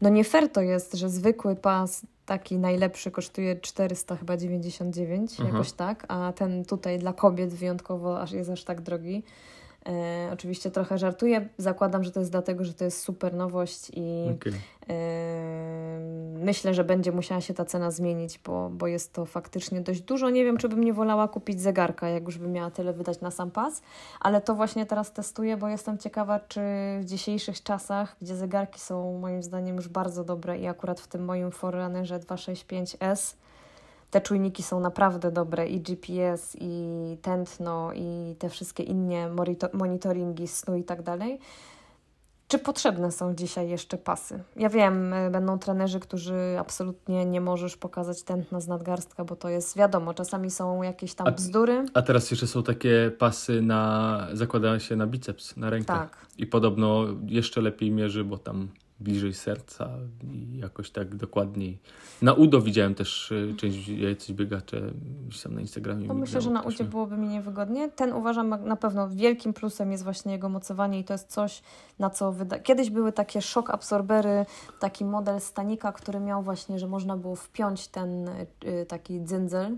[0.00, 5.48] no nie fair to jest, że zwykły pas taki najlepszy kosztuje 400 chyba 99, Aha.
[5.48, 9.22] jakoś tak, a ten tutaj dla kobiet wyjątkowo aż jest aż tak drogi.
[9.88, 14.30] E, oczywiście trochę żartuję, zakładam, że to jest dlatego, że to jest super nowość i
[14.34, 14.52] Okej.
[14.88, 20.00] Yy, Myślę, że będzie musiała się ta cena zmienić, bo, bo jest to faktycznie dość
[20.00, 20.30] dużo.
[20.30, 23.30] Nie wiem, czy bym nie wolała kupić zegarka, jak już bym miała tyle wydać na
[23.30, 23.82] sam pas,
[24.20, 26.60] ale to właśnie teraz testuję, bo jestem ciekawa, czy
[27.00, 31.24] w dzisiejszych czasach, gdzie zegarki są moim zdaniem już bardzo dobre i akurat w tym
[31.24, 33.34] moim Forerunnerze 265S
[34.10, 39.30] te czujniki są naprawdę dobre i GPS, i tętno, i te wszystkie inne
[39.72, 41.38] monitoringi snu i tak dalej.
[42.48, 44.42] Czy potrzebne są dzisiaj jeszcze pasy?
[44.56, 49.48] Ja wiem, y, będą trenerzy, którzy absolutnie nie możesz pokazać tętna z nadgarstka, bo to
[49.48, 51.84] jest wiadomo, czasami są jakieś tam A- bzdury.
[51.94, 56.10] A teraz jeszcze są takie pasy na zakładają się na biceps, na rękach.
[56.10, 56.26] Tak.
[56.38, 58.68] I podobno jeszcze lepiej mierzy, bo tam
[59.00, 59.90] bliżej serca
[60.24, 61.78] i jakoś tak dokładniej.
[62.22, 64.90] Na udo widziałem też y, część jacyś biegacze
[65.26, 66.06] gdzieś tam na Instagramie.
[66.06, 67.88] No myślę, że na udzie byłoby mi niewygodnie.
[67.88, 71.62] Ten uważam na pewno wielkim plusem jest właśnie jego mocowanie i to jest coś,
[71.98, 72.58] na co wyda...
[72.58, 74.46] Kiedyś były takie szok absorbery,
[74.78, 79.76] taki model stanika, który miał właśnie, że można było wpiąć ten y, taki dzyndzel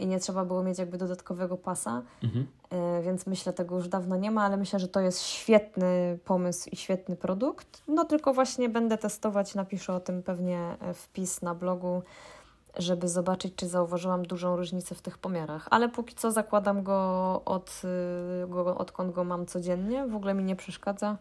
[0.00, 2.46] i nie trzeba było mieć jakby dodatkowego pasa, mhm.
[2.70, 6.70] E, więc myślę, tego już dawno nie ma, ale myślę, że to jest świetny pomysł
[6.72, 7.82] i świetny produkt.
[7.88, 12.02] No tylko właśnie będę testować, napiszę o tym pewnie e, wpis na blogu,
[12.76, 15.68] żeby zobaczyć, czy zauważyłam dużą różnicę w tych pomiarach.
[15.70, 17.82] Ale póki co zakładam go, od,
[18.48, 21.16] go odkąd go mam codziennie, w ogóle mi nie przeszkadza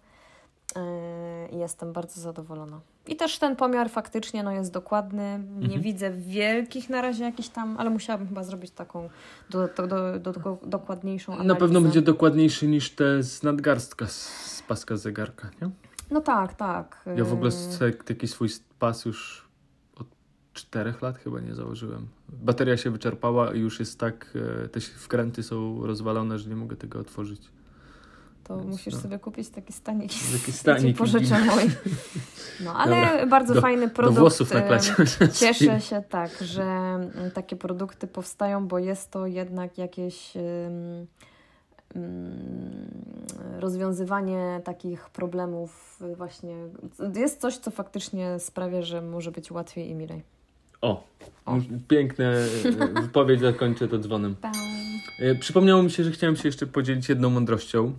[1.51, 2.79] jestem bardzo zadowolona.
[3.07, 5.39] I też ten pomiar faktycznie no, jest dokładny.
[5.57, 5.81] Nie mhm.
[5.81, 9.09] widzę wielkich na razie jakichś tam, ale musiałabym chyba zrobić taką
[9.49, 11.53] do, do, do, do dokładniejszą analizę.
[11.53, 15.69] Na pewno będzie dokładniejszy niż te z nadgarstka, z paska zegarka, nie?
[16.11, 17.05] No tak, tak.
[17.15, 17.51] Ja w ogóle
[18.05, 18.49] taki swój
[18.79, 19.47] pas już
[19.95, 20.07] od
[20.53, 22.07] czterech lat chyba nie założyłem.
[22.29, 26.75] Bateria się wyczerpała i już jest tak, e, te wkręty są rozwalone, że nie mogę
[26.75, 27.41] tego otworzyć
[28.47, 28.99] to Więc musisz no.
[28.99, 30.11] sobie kupić taki stanik.
[30.33, 30.97] Taki stanik.
[30.97, 31.63] Pożyczę mój.
[32.63, 33.25] No, ale Dobra.
[33.25, 34.15] bardzo do, fajny produkt.
[34.15, 34.91] Do włosów naklać.
[35.39, 41.07] Cieszę się tak, że mm, takie produkty powstają, bo jest to jednak jakieś um,
[43.59, 46.55] rozwiązywanie takich problemów właśnie.
[47.15, 50.23] Jest coś, co faktycznie sprawia, że może być łatwiej i milej.
[50.81, 51.03] O,
[51.45, 51.57] o.
[51.87, 54.35] piękne e, wypowiedź, zakończę to dzwonem.
[55.19, 57.93] E, przypomniało mi się, że chciałem się jeszcze podzielić jedną mądrością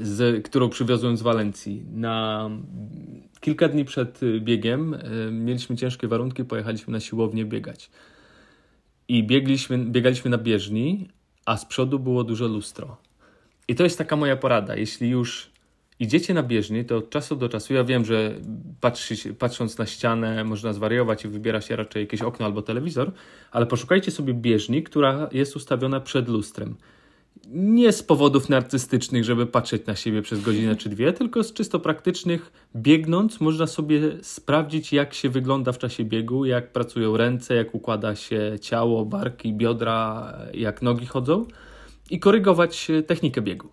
[0.00, 1.84] z, którą przywiozłem z Walencji.
[1.92, 2.50] Na
[3.40, 7.90] kilka dni przed biegiem y, mieliśmy ciężkie warunki, pojechaliśmy na siłownię biegać.
[9.08, 11.08] I biegliśmy, biegaliśmy na bieżni,
[11.46, 12.96] a z przodu było duże lustro.
[13.68, 14.76] I to jest taka moja porada.
[14.76, 15.50] Jeśli już
[15.98, 18.34] idziecie na bieżni, to od czasu do czasu, ja wiem, że
[18.80, 23.12] patrzy, patrząc na ścianę można zwariować i wybiera się raczej jakieś okno albo telewizor,
[23.50, 26.76] ale poszukajcie sobie bieżni, która jest ustawiona przed lustrem
[27.46, 31.80] nie z powodów narcystycznych, żeby patrzeć na siebie przez godzinę czy dwie, tylko z czysto
[31.80, 32.52] praktycznych.
[32.76, 38.16] Biegnąc, można sobie sprawdzić, jak się wygląda w czasie biegu, jak pracują ręce, jak układa
[38.16, 41.46] się ciało, barki, biodra, jak nogi chodzą
[42.10, 43.68] i korygować technikę biegu.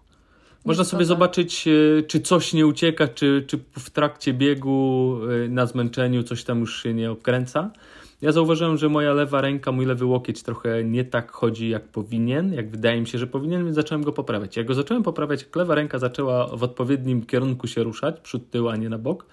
[0.66, 5.66] Można sobie zobaczyć, e, czy coś nie ucieka, czy, czy w trakcie biegu e, na
[5.66, 7.72] zmęczeniu coś tam już się nie obkręca.
[8.22, 12.54] Ja zauważyłem, że moja lewa ręka, mój lewy łokieć trochę nie tak chodzi jak powinien,
[12.54, 14.58] jak wydaje mi się, że powinien, więc zacząłem go poprawiać.
[14.58, 18.70] Jak go zacząłem poprawiać, jak lewa ręka zaczęła w odpowiednim kierunku się ruszać, przód, tył,
[18.70, 19.26] a nie na bok,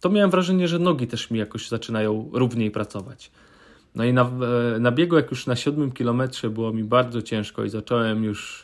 [0.00, 3.30] to miałem wrażenie, że nogi też mi jakoś zaczynają równiej pracować.
[3.94, 4.30] No i na,
[4.76, 8.63] e, na biegu, jak już na siódmym kilometrze było mi bardzo ciężko i zacząłem już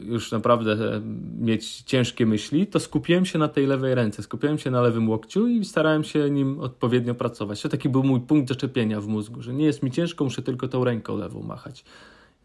[0.00, 1.00] już naprawdę e,
[1.38, 5.48] mieć ciężkie myśli, to skupiłem się na tej lewej ręce, skupiłem się na lewym łokciu
[5.48, 7.62] i starałem się nim odpowiednio pracować.
[7.62, 10.68] To taki był mój punkt zaczepienia w mózgu, że nie jest mi ciężko, muszę tylko
[10.68, 11.84] tą ręką lewą machać.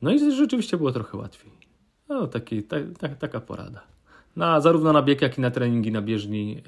[0.02, 1.52] No i rzeczywiście było trochę łatwiej.
[2.10, 3.82] No, taki, ta, ta, taka porada.
[4.36, 6.62] Na, zarówno na bieg, jak i na treningi na bieżni.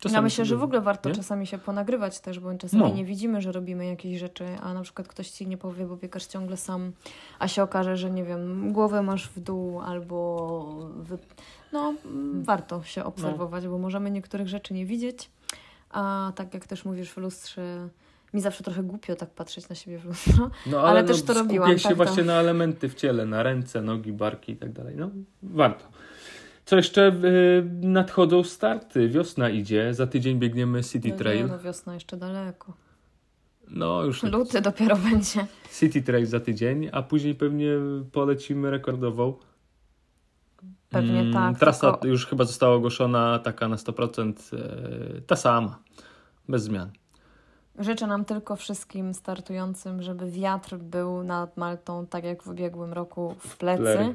[0.00, 1.14] Czasami ja myślę, że w ogóle warto nie?
[1.14, 2.88] czasami się ponagrywać też, bo czasami no.
[2.88, 6.26] nie widzimy, że robimy jakieś rzeczy, a na przykład ktoś ci nie powie, bo biegasz
[6.26, 6.92] ciągle sam,
[7.38, 11.18] a się okaże, że nie wiem, głowę masz w dół albo wy...
[11.72, 11.94] no
[12.42, 13.70] warto się obserwować, no.
[13.70, 15.30] bo możemy niektórych rzeczy nie widzieć,
[15.90, 17.88] a tak jak też mówisz w lustrze,
[18.34, 21.22] mi zawsze trochę głupio tak patrzeć na siebie w lustro, no, ale, ale no, też
[21.22, 21.78] to robiłam.
[21.78, 22.26] się tak, właśnie to...
[22.26, 24.94] na elementy w ciele, na ręce, nogi, barki i tak dalej.
[24.96, 25.10] No,
[25.42, 25.84] warto.
[26.70, 29.08] Co jeszcze y, nadchodzą starty.
[29.08, 31.42] Wiosna idzie, za tydzień biegniemy City no Trail.
[31.42, 32.72] Nie, no wiosna jeszcze daleko.
[33.68, 34.22] No już.
[34.32, 35.46] Luty dopiero będzie.
[35.78, 37.68] City Trail za tydzień, a później pewnie
[38.12, 39.34] polecimy rekordową.
[40.88, 41.58] Pewnie mm, tak.
[41.58, 42.06] Trasa tylko...
[42.06, 45.78] już chyba została ogłoszona taka na 100% e, ta sama,
[46.48, 46.90] bez zmian.
[47.78, 53.34] Życzę nam tylko wszystkim startującym, żeby wiatr był nad Maltą, tak jak w ubiegłym roku
[53.38, 54.14] w plecy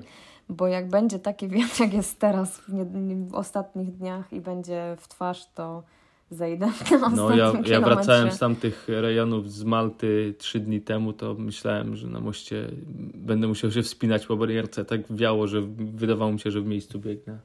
[0.49, 4.95] bo jak będzie taki wiatr, jak jest teraz w, nie, w ostatnich dniach i będzie
[4.99, 5.83] w twarz, to
[6.31, 11.33] zejdę na No ja, ja wracałem z tamtych rejonów z Malty trzy dni temu, to
[11.33, 12.67] myślałem, że na moście
[13.13, 14.85] będę musiał się wspinać po barierce.
[14.85, 17.39] Tak wiało, że wydawało mi się, że w miejscu biegnę.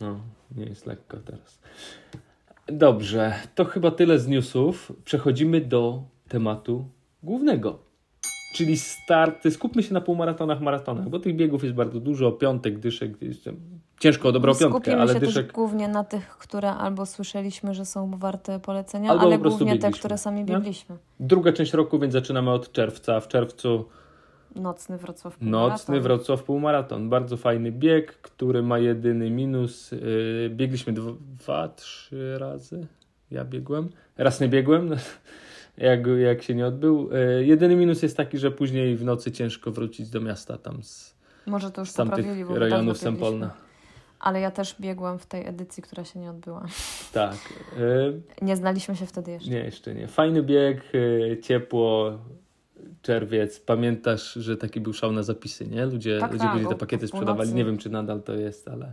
[0.00, 0.20] No,
[0.56, 1.60] nie jest lekko teraz.
[2.66, 4.92] Dobrze, to chyba tyle z newsów.
[5.04, 6.88] Przechodzimy do tematu
[7.22, 7.91] głównego
[8.52, 9.50] czyli starty.
[9.50, 13.12] Skupmy się na półmaratonach, maratonach, bo tych biegów jest bardzo dużo, piątek, dyszek,
[14.00, 15.46] ciężko o dobrą piątkę, Skupimy ale się dyszek...
[15.46, 19.90] też głównie na tych, które albo słyszeliśmy, że są warte polecenia, albo ale głównie biegliśmy,
[19.92, 20.94] te, które sami biegliśmy.
[20.94, 21.26] Nie?
[21.26, 23.20] Druga część roku, więc zaczynamy od czerwca.
[23.20, 23.84] W czerwcu
[24.54, 25.70] Nocny Wrocław Półmaraton.
[25.70, 27.08] Nocny Wrocław Półmaraton.
[27.08, 29.92] Bardzo fajny bieg, który ma jedyny minus.
[29.92, 32.86] Yy, biegliśmy dwa, trzy razy.
[33.30, 33.88] Ja biegłem.
[34.18, 34.90] Raz nie biegłem,
[35.78, 37.10] jak, jak się nie odbył.
[37.12, 41.14] Yy, jedyny minus jest taki, że później w nocy ciężko wrócić do miasta tam z,
[41.46, 43.50] Może to już z tamtych poprawili, rejonów dawno Sempolna.
[44.20, 46.66] Ale ja też biegłam w tej edycji, która się nie odbyła.
[47.12, 47.36] Tak.
[47.78, 49.50] Yy, Nie znaliśmy się wtedy jeszcze.
[49.50, 50.08] nie, jeszcze nie.
[50.08, 52.18] Fajny bieg, yy, ciepło,
[53.02, 53.60] czerwiec.
[53.60, 55.86] Pamiętasz, że taki był szał na zapisy, nie?
[55.86, 57.54] Ludzie, Tak, ludzie tak, byli te pakiety sprzedawali.
[57.54, 58.92] Nie wiem, czy nadal to jest, ale,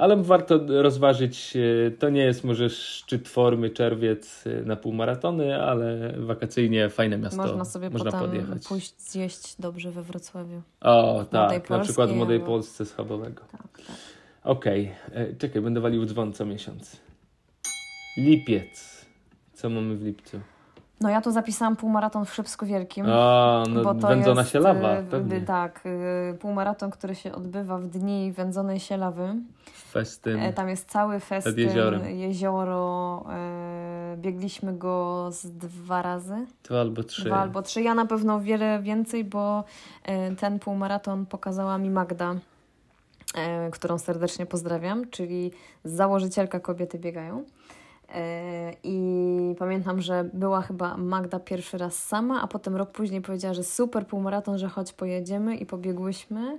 [0.00, 1.54] ale warto rozważyć.
[1.54, 7.36] yy, To nie jest może szczyt formy czerwiec yy, na półmaratony, ale wakacyjnie fajne miasto.
[7.36, 8.66] Można sobie Można potem podjechać.
[8.68, 10.62] pójść zjeść dobrze we Wrocławiu.
[10.80, 11.70] O, w tak.
[11.70, 13.42] Na przykład w Młodej albo- Polsce schabowego.
[13.52, 13.96] Tak, tak.
[14.44, 16.96] Okej, e, czekaj, będę walił dzwon co miesiąc.
[18.18, 19.06] Lipiec.
[19.52, 20.40] Co mamy w lipcu?
[21.00, 23.06] No ja tu zapisałam półmaraton w Szybsku Wielkim.
[23.08, 25.40] A, no bo to wędzona jest, sielawa, y, pewnie.
[25.40, 29.34] Tak, y, półmaraton, który się odbywa w dni wędzonej sielawy.
[29.90, 30.38] Festyn.
[30.40, 32.10] E, Tam jest cały festyn, jeziorem.
[32.18, 33.24] jezioro.
[33.30, 37.24] e, Biegliśmy go z dwa razy, Dwa albo trzy.
[37.24, 37.82] dwa albo trzy.
[37.82, 39.64] Ja na pewno wiele więcej, bo
[40.04, 42.34] e, ten półmaraton pokazała mi Magda,
[43.72, 45.50] którą serdecznie pozdrawiam, czyli
[45.84, 47.44] założycielka Kobiety Biegają.
[48.14, 53.54] E, I pamiętam, że była chyba Magda pierwszy raz sama, a potem rok później powiedziała,
[53.54, 56.58] że super półmaraton, że chodź pojedziemy i pobiegłyśmy.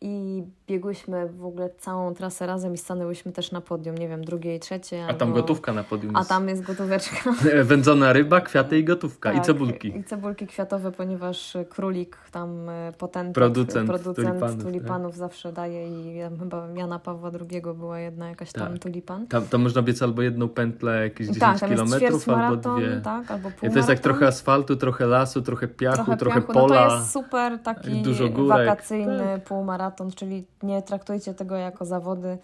[0.00, 4.56] I biegłyśmy w ogóle całą trasę razem i stanęłyśmy też na podium, nie wiem, drugie
[4.56, 5.04] i trzecie.
[5.08, 5.40] A tam albo...
[5.40, 6.28] gotówka na podium A jest.
[6.28, 7.16] tam jest gotóweczka.
[7.64, 9.32] Wędzona ryba, kwiaty i gotówka.
[9.32, 9.96] I Tak, cebulki.
[9.98, 15.18] I cebulki kwiatowe, ponieważ królik tam e, potent, Producent producent tulipanów, tulipanów, tak.
[15.18, 18.82] zawsze daje i tam chyba Jana Pawła II była jedna jakaś tam Tak.
[18.82, 19.26] tulipan.
[19.26, 23.00] Tam, tam można biec albo jedną pętlę, jakieś 10 tak, tam kilometrów, albo dwie.
[23.04, 26.52] tak, albo I to jest tak trochę asfaltu, trochę lasu, trochę piachu, trochę, trochę piachu.
[26.52, 26.84] pola.
[26.84, 28.66] No to jest super taki dużo górek.
[28.68, 29.44] wakacyjny Tak.
[29.44, 32.38] półmaraton, czyli nie traktujcie tego jako zawody,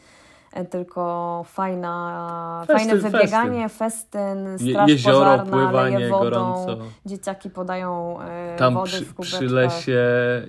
[0.70, 6.76] tylko fajna, Festyn, fajne wybieganie, festyn, Je- straż Jezioro, pożarna, pływanie, leje wodą, gorąco.
[7.06, 9.98] dzieciaki podają e, Tam wody przy, w przy lesie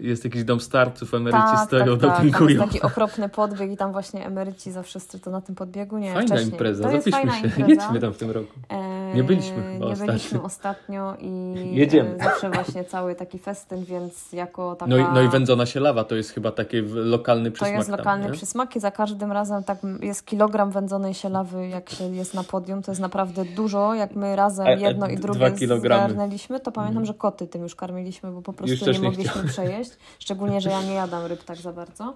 [0.02, 2.02] jest jakiś dom starców, emeryci tak, stoją, tak, tak.
[2.02, 2.50] Tam dopingują.
[2.50, 6.13] jest taki okropny podbieg i tam właśnie emeryci za wszyscy to na tym podbiegu, nie,
[6.13, 6.52] Fajna wcześniej.
[6.52, 7.62] impreza, to jest zapiszmy fajna się.
[7.62, 7.70] impreza.
[7.84, 8.52] Jedźmy tam w tym roku.
[8.70, 10.06] E, Nie byliśmy chyba Nie ostatnio.
[10.13, 12.16] byliśmy ostatnio i Jedziemy.
[12.20, 14.89] e, zawsze właśnie cały taki festyn, więc jako taka...
[14.89, 17.98] No i, no i wędzona sielawa to jest chyba taki lokalny To przysmak jest tam,
[17.98, 18.32] lokalny nie?
[18.32, 22.82] przysmak i za każdym razem tak jest kilogram wędzonej sielawy, jak się jest na podium,
[22.82, 23.93] to jest naprawdę dużo.
[23.93, 27.06] Jak my razem E, e, jedno i drugie zgarnęliśmy, to pamiętam, Mhm.
[27.06, 29.91] że koty tym już karmiliśmy, bo po prostu nie nie mogliśmy przejeść.
[30.19, 32.13] Szczególnie, że ja nie jadam ryb tak za bardzo.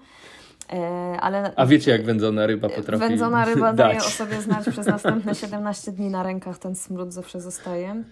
[0.74, 0.78] E,
[1.22, 4.08] ale A wiecie jak wędzona ryba potrafi Wędzona ryba daje dać?
[4.08, 8.04] o sobie znać przez następne 17 dni na rękach, ten smród zawsze zostaje.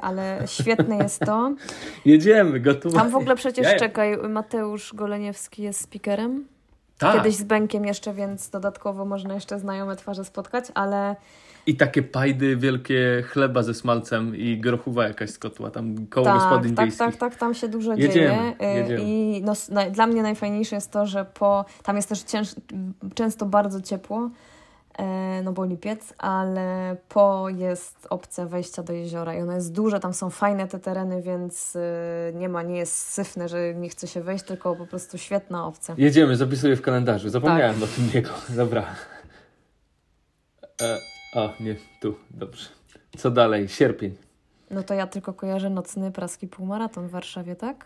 [0.00, 1.54] Ale świetne jest to.
[2.04, 2.96] Jedziemy, gotowe.
[2.98, 6.44] Tam w ogóle przecież, Ja- czekaj, Mateusz Goleniewski jest speakerem.
[7.04, 7.16] Tak.
[7.16, 11.16] Kiedyś z Benkiem jeszcze, więc dodatkowo można jeszcze znajome twarze spotkać, ale
[11.66, 16.34] I takie pajdy wielkie chleba ze smalcem i grochowa jakaś z kotła, tam koło tak,
[16.34, 17.06] gospodyń tak, wiejskich.
[17.06, 18.54] tak, tak, tam się dużo Jedziemy, dzieje.
[18.60, 19.00] E, jedziemy.
[19.04, 19.52] I no,
[19.90, 22.54] dla mnie najfajniejsze jest to, że po, tam jest też cięż,
[23.14, 24.30] często bardzo ciepło,
[25.44, 30.14] no bo lipiec, ale po jest opcja wejścia do jeziora i ono jest duże, tam
[30.14, 34.22] są fajne te tereny, więc e, nie ma, nie jest syfne, że nie chce się
[34.22, 35.94] wejść, tylko po prostu świetna opcja.
[35.98, 37.28] Jedziemy, zapisuję w kalendarzu.
[37.28, 37.84] Zapomniałem Tak.
[37.84, 38.30] o tym biegu.
[38.56, 38.84] Dobra.
[40.82, 40.98] E,
[41.34, 42.68] o, nie, tu, dobrze.
[43.18, 43.68] Co dalej?
[43.68, 44.14] Sierpień.
[44.70, 47.84] No to ja tylko kojarzę nocny praski półmaraton w Warszawie, tak?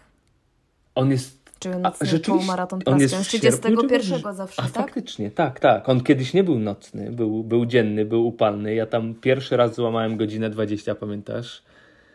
[0.95, 1.48] On jest.
[1.59, 3.39] Czy nocny półmaraton on jest praski?
[3.39, 4.73] w sierpniu, czy 31 zawsze, A tak?
[4.73, 5.89] faktycznie, tak, tak.
[5.89, 8.75] On kiedyś nie był nocny, był, był dzienny, był upalny.
[8.75, 11.63] Ja tam pierwszy raz złamałem godzinę 20, pamiętasz?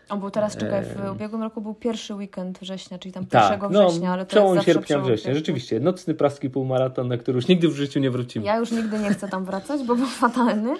[0.10, 3.72] On był teraz, czekaj, w ubiegłym roku był pierwszy weekend września, czyli tam Tak, 1
[3.72, 5.34] no, września, ale to przełom sierpnia, września.
[5.34, 8.46] Rzeczywiście, nocny praski półmaraton, na który już nigdy w życiu nie wrócimy.
[8.46, 10.76] Ja już nigdy nie chcę tam wracać, bo był fatalny,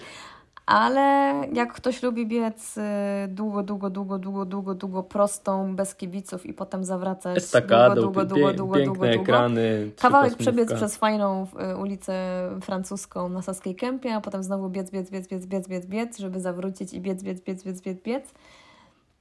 [0.66, 2.82] ale jak ktoś lubi biec y,
[3.28, 8.54] długo, długo, długo, długo, długo, długo prostą, bez kibiców i potem zawracać Estakadą, długo, długo,
[8.54, 9.22] długo, długo, długo, długo.
[9.22, 9.92] ekrany.
[10.00, 12.14] Kawałek przebiec przez fajną y, ulicę
[12.62, 16.40] francuską na Saskiej Kępie, a potem znowu biec, biec, biec, biec, biec, biec, biec, żeby
[16.40, 18.34] zawrócić i biec, biec, biec, biec, biec, biec.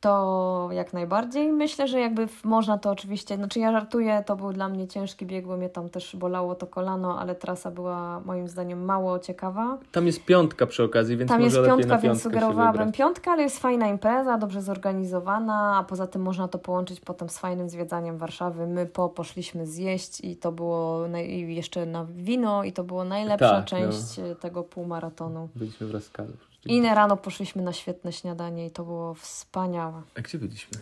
[0.03, 1.53] To jak najbardziej.
[1.53, 5.47] Myślę, że jakby można to oczywiście, znaczy ja żartuję, to był dla mnie ciężki bieg,
[5.47, 9.79] bo mnie tam też bolało to kolano, ale trasa była moim zdaniem mało ciekawa.
[9.93, 13.89] Tam jest piątka przy okazji, więc Tam jest piątka, więc sugerowałabym piątkę, ale jest fajna
[13.89, 18.67] impreza, dobrze zorganizowana, a poza tym można to połączyć potem z fajnym zwiedzaniem Warszawy.
[18.67, 21.31] My po poszliśmy zjeść i to było naj...
[21.31, 23.79] i jeszcze na wino i to było najlepsza Tak, no.
[23.79, 25.49] część e, tego półmaratonu.
[25.57, 26.33] Byliśmy w Raskalu.
[26.67, 30.03] I na rano poszliśmy na świetne śniadanie i to było wspaniałe.
[30.19, 30.79] A gdzie byliśmy?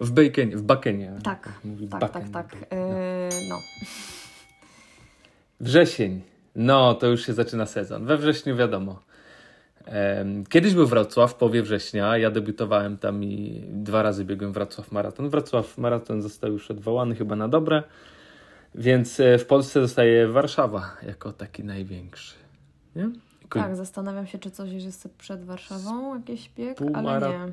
[0.00, 1.12] W Bakenie, w Bakenie.
[1.22, 2.32] Tak, Mówi tak, Baken.
[2.32, 2.70] tak, tak.
[2.70, 2.76] No.
[2.76, 3.58] Yy, no.
[5.60, 6.20] Wrzesień.
[6.56, 8.06] No, to już się zaczyna sezon.
[8.06, 9.00] We wrześniu wiadomo.
[10.48, 12.18] Kiedyś był Wrocław w połowie września.
[12.18, 15.28] Ja debiutowałem tam i dwa razy biegłem Wrocław Maraton.
[15.28, 17.82] Wrocław Maraton został już odwołany chyba na dobre,
[18.74, 22.34] więc e, w Polsce zostaje Warszawa jako taki największy.
[22.96, 23.10] Nie?
[23.54, 27.52] Tak, zastanawiam się, czy coś jest przed Warszawą, jakiś bieg, Półmara- ale nie.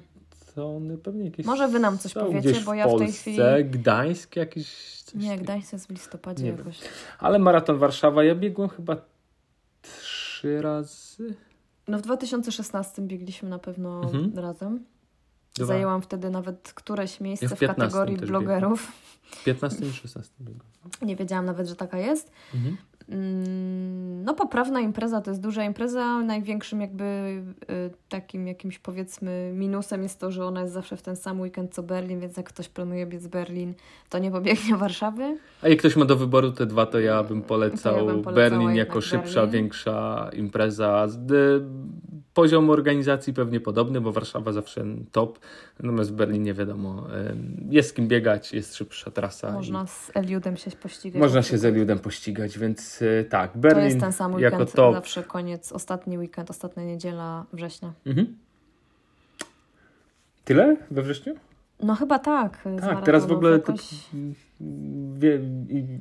[0.56, 1.46] Maratony pewnie jakieś.
[1.46, 4.98] Może wy nam coś powiecie, bo w ja w tej Polsce, chwili- Gdańsk jakiś.
[5.16, 5.38] Nie.
[5.38, 6.58] Gdańsk jest w listopadzie Nie wiem.
[6.58, 6.80] jakoś.
[7.20, 8.96] Ale maraton Warszawa ja biegłem chyba
[9.82, 11.36] trzy razy.
[11.88, 14.40] No w 2016 biegliśmy na pewno Mhm.
[14.40, 14.86] razem.
[15.56, 15.66] Dwa.
[15.66, 18.82] Zajęłam wtedy nawet któreś miejsce Ja w w, 15 kategorii blogerów.
[18.82, 20.68] W 15 i 16 biegłem.
[21.02, 22.32] Nie wiedziałam nawet, że taka jest.
[22.56, 22.78] Mhm.
[23.10, 26.20] Mm, No poprawna impreza to jest duża impreza.
[26.22, 31.16] Największym jakby y, takim jakimś powiedzmy minusem jest to, że ona jest zawsze w ten
[31.16, 33.74] sam weekend co Berlin, więc jak ktoś planuje biec Berlin,
[34.10, 35.38] to nie pobiegnie Warszawy.
[35.62, 38.76] A jak ktoś ma do wyboru te dwa, to ja bym polecał, ja bym Berlin
[38.76, 39.52] jako szybsza, Berlin.
[39.52, 41.08] większa impreza.
[41.32, 41.62] Y,
[42.34, 45.40] Poziom organizacji pewnie podobny, bo Warszawa zawsze top.
[45.80, 47.36] Natomiast w Berlinie wiadomo, y,
[47.70, 49.52] jest z kim biegać, jest szybsza trasa.
[49.52, 51.16] Można z Eliudem się pościgać.
[51.16, 51.66] i można na się z.
[51.66, 54.96] Eliudem pościgać, więc y, tak, To Berlin jest ten sam jako weekend, top.
[54.96, 57.94] zawsze koniec, ostatni weekend, ostatnia niedziela września.
[58.06, 58.38] Mhm.
[60.46, 61.36] Tyle we wrześniu?
[61.84, 62.68] No chyba tak.
[62.82, 63.90] Tak, teraz w ogóle to, jakoś...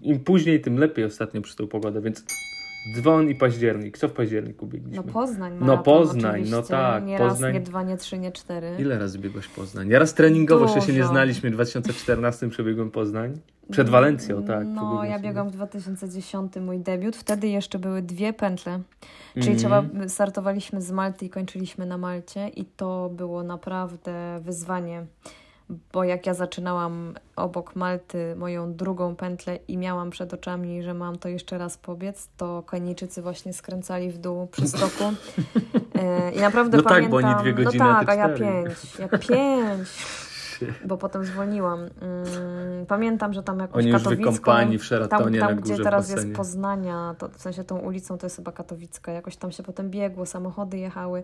[0.03, 2.25] im później, tym lepiej ostatnio przez tą pogodę, więc
[2.95, 3.99] dzwon i październik.
[3.99, 4.97] Co w październiku biegliśmy?
[5.07, 6.63] No Poznań No maraton Poznań, no oczywiście.
[6.75, 7.55] tak, Nie raz, Poznań.
[7.55, 8.77] nie dwa, nie trzy, nie cztery.
[8.79, 9.89] Ile razy biegłaś Poznań?
[9.89, 11.11] Ja raz treningowo jeszcze się nie Dużo.
[11.11, 11.51] znaliśmy.
[11.51, 13.39] W 2014 przebiegłem Poznań.
[13.71, 14.67] Przed Walencją, tak.
[14.67, 17.17] No, ja biegam w 2010 mój debiut.
[17.17, 18.81] Wtedy jeszcze były dwie pętle.
[19.35, 19.59] Czyli Mhm.
[19.59, 25.07] trzeba, startowaliśmy z Malty i kończyliśmy na Malcie i to było naprawdę wyzwanie.
[25.93, 31.19] Bo jak ja zaczynałam obok Malty moją drugą pętlę i miałam przed oczami, że mam
[31.19, 35.05] to jeszcze raz pobiec, to Kenijczycy właśnie skręcali w dół przy stoku.
[35.95, 37.11] E, I naprawdę No tak, pamiętam...
[37.11, 38.99] bo oni dwie godziny, No a tak, ty a ja pięć.
[38.99, 39.89] Ja pięć.
[40.85, 41.81] Bo potem zwolniłam.
[41.81, 45.85] Mm, Pamiętam, że tam jakoś Oni już wykąpani w Tam, Sheratonie tam na gdzie górze
[45.85, 46.29] teraz w basenie.
[46.29, 49.91] jest Poznania, to w sensie tą ulicą to jest chyba Katowicka, jakoś tam się potem
[49.91, 51.23] biegło, samochody jechały.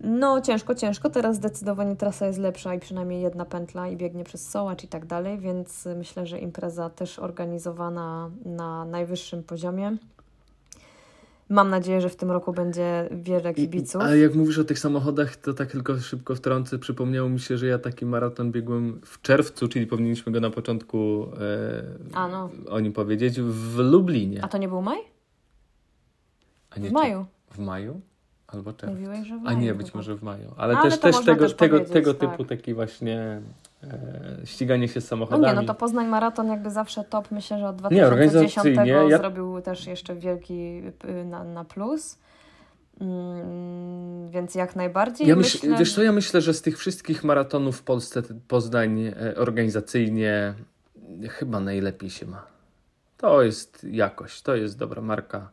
[0.00, 1.10] No ciężko, ciężko.
[1.10, 5.06] Teraz zdecydowanie trasa jest lepsza i przynajmniej jedna pętla i biegnie przez Sołacz i tak
[5.06, 9.96] dalej, więc myślę, że impreza też organizowana na najwyższym poziomie.
[11.54, 14.02] Mam nadzieję, że w tym roku będzie wiele kibiców.
[14.02, 16.78] A jak mówisz o tych samochodach, to tak tylko szybko wtrącę.
[16.78, 21.26] Przypomniało mi się, że ja taki maraton biegłem w czerwcu, czyli powinniśmy go na początku
[21.40, 22.50] e, no.
[22.68, 24.44] o nim powiedzieć, w Lublinie.
[24.44, 24.98] A to nie był maj?
[26.76, 27.26] Nie W maju.
[27.50, 28.00] W maju?
[28.46, 28.96] Albo czerwcu.
[29.00, 30.54] Mówiłeś, że w A maju nie, być może w maju.
[30.56, 32.30] Ale, Ale też, też tego, też tego, tego tak.
[32.30, 33.40] typu taki właśnie
[33.84, 35.46] e, ściganie się z No samochodami.
[35.46, 37.30] nie, no to Poznań Maraton jakby zawsze top.
[37.30, 40.82] Myślę, że od Nie, 2010 organizacyjnie ja- zrobił też jeszcze wielki
[41.24, 42.18] na, na plus.
[43.00, 45.78] Mm, więc jak najbardziej Ja myśl, myślę...
[45.78, 50.54] Wiesz co, ja myślę, że z tych wszystkich maratonów w Polsce Poznań e, organizacyjnie
[51.28, 52.46] chyba najlepiej się ma.
[53.16, 55.50] To jest jakość, to jest dobra marka.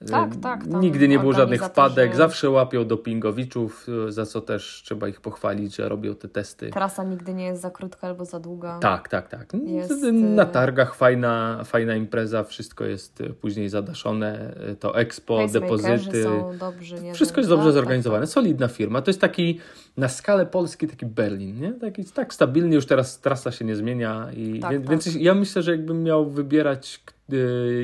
[0.00, 4.82] E, Tak, tak, Nigdy nie było żadnych wpadek, zawsze łapią dopingowiczów, e, za co też
[4.84, 6.70] trzeba ich pochwalić, że robią te testy.
[6.70, 8.78] Trasa nigdy nie jest za krótka albo za długa.
[8.78, 9.52] Tak, tak, tak.
[9.64, 16.22] Jest, Na e, targach fajna, fajna impreza, wszystko jest później zadaszone, to expo, depozyty.
[16.22, 17.00] są dobrzy.
[17.00, 19.02] Nie Wszystko jest Tak, dobrze tak, zorganizowane, solidna firma.
[19.02, 19.58] To jest taki
[19.96, 21.72] na skalę Polski taki Berlin, nie?
[21.72, 24.28] Taki tak stabilny, już teraz trasa się nie zmienia.
[24.36, 25.14] I Tak, więc, tak.
[25.22, 27.19] ja myślę, że jakbym miał wybierać y,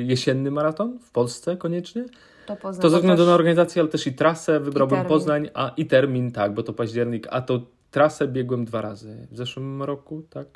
[0.04, 2.04] jesienny maraton w Polsce koniecznie,
[2.46, 5.08] To, Poznań, to ze względu na organizację, ale też i trasę wybrałbym termin.
[5.08, 9.26] Poznań, a i termin, tak, bo to październik, a to trasę biegłem dwa razy.
[9.30, 10.46] W zeszłym roku, tak?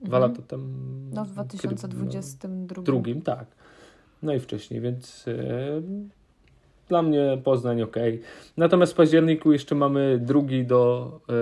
[0.00, 0.32] Dwa Mhm.
[0.32, 0.64] lata temu.
[1.14, 2.82] No w kiedy- 2022.
[2.82, 3.46] drugim, tak.
[4.22, 5.82] No i wcześniej, więc e,
[6.88, 7.96] dla mnie Poznań ok.
[8.56, 11.32] Natomiast w październiku jeszcze mamy drugi do e,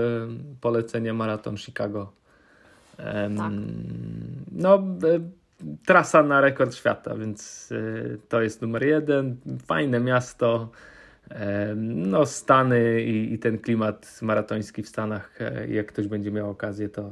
[0.61, 2.13] polecenia maraton Chicago.
[2.97, 3.53] Tak.
[4.53, 4.79] No,
[5.87, 9.37] trasa na rekord świata, więc e, to jest numer jeden.
[9.67, 10.69] Fajne miasto.
[11.31, 16.51] Em, No, Stany i, i ten klimat maratoński w Stanach, e, jak ktoś będzie miał
[16.51, 17.11] okazję, to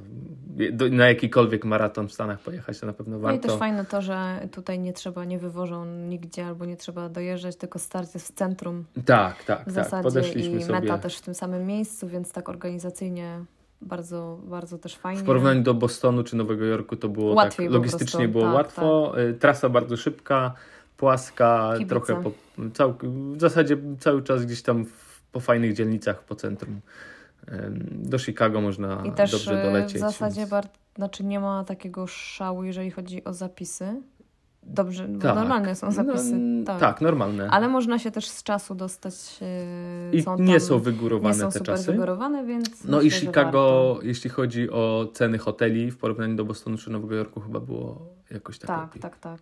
[0.73, 3.49] do, na jakikolwiek maraton w Stanach pojechać, to na pewno No i warto.
[3.49, 7.79] też fajne to, że tutaj nie trzeba, nie wywożą nigdzie albo nie trzeba dojeżdżać, tylko
[7.79, 9.73] start jest w centrum Tak, tak, w tak.
[9.75, 10.81] zasadzie Podeszliśmy i sobie.
[10.81, 13.45] meta też w tym samym miejscu, więc tak organizacyjnie
[13.85, 15.21] bardzo, bardzo też fajnie.
[15.23, 19.15] W porównaniu do Bostonu czy Nowego Jorku to było Łatwiej tak, logistycznie było tak, łatwo.
[19.21, 20.55] Y, Trasa bardzo szybka,
[20.97, 21.89] płaska, Kibice.
[21.89, 22.31] trochę po,
[22.75, 22.95] cał,
[23.37, 26.81] w zasadzie cały czas gdzieś tam w, po fajnych dzielnicach po centrum.
[27.91, 29.97] Do Chicago można I też dobrze e, dolecieć.
[29.97, 34.03] w zasadzie więc- bar- znaczy nie ma takiego szału, jeżeli chodzi o zapisy.
[34.67, 35.37] Dobrze, Tak.
[35.37, 36.37] normalne są zapisy.
[36.37, 36.81] No, tak.
[36.81, 37.51] tak, normalne.
[37.51, 39.15] Ale można się też z czasu dostać.
[40.13, 41.93] e, I są nie są wygórowane nie są te super czasy.
[41.93, 42.85] wygórowane, więc.
[42.85, 43.99] No i Chicago, warto.
[44.03, 48.59] jeśli chodzi o ceny hoteli w porównaniu do Bostonu czy Nowego Jorku, chyba było jakoś
[48.59, 49.03] tak, Tak, lepiej.
[49.03, 49.41] tak, tak.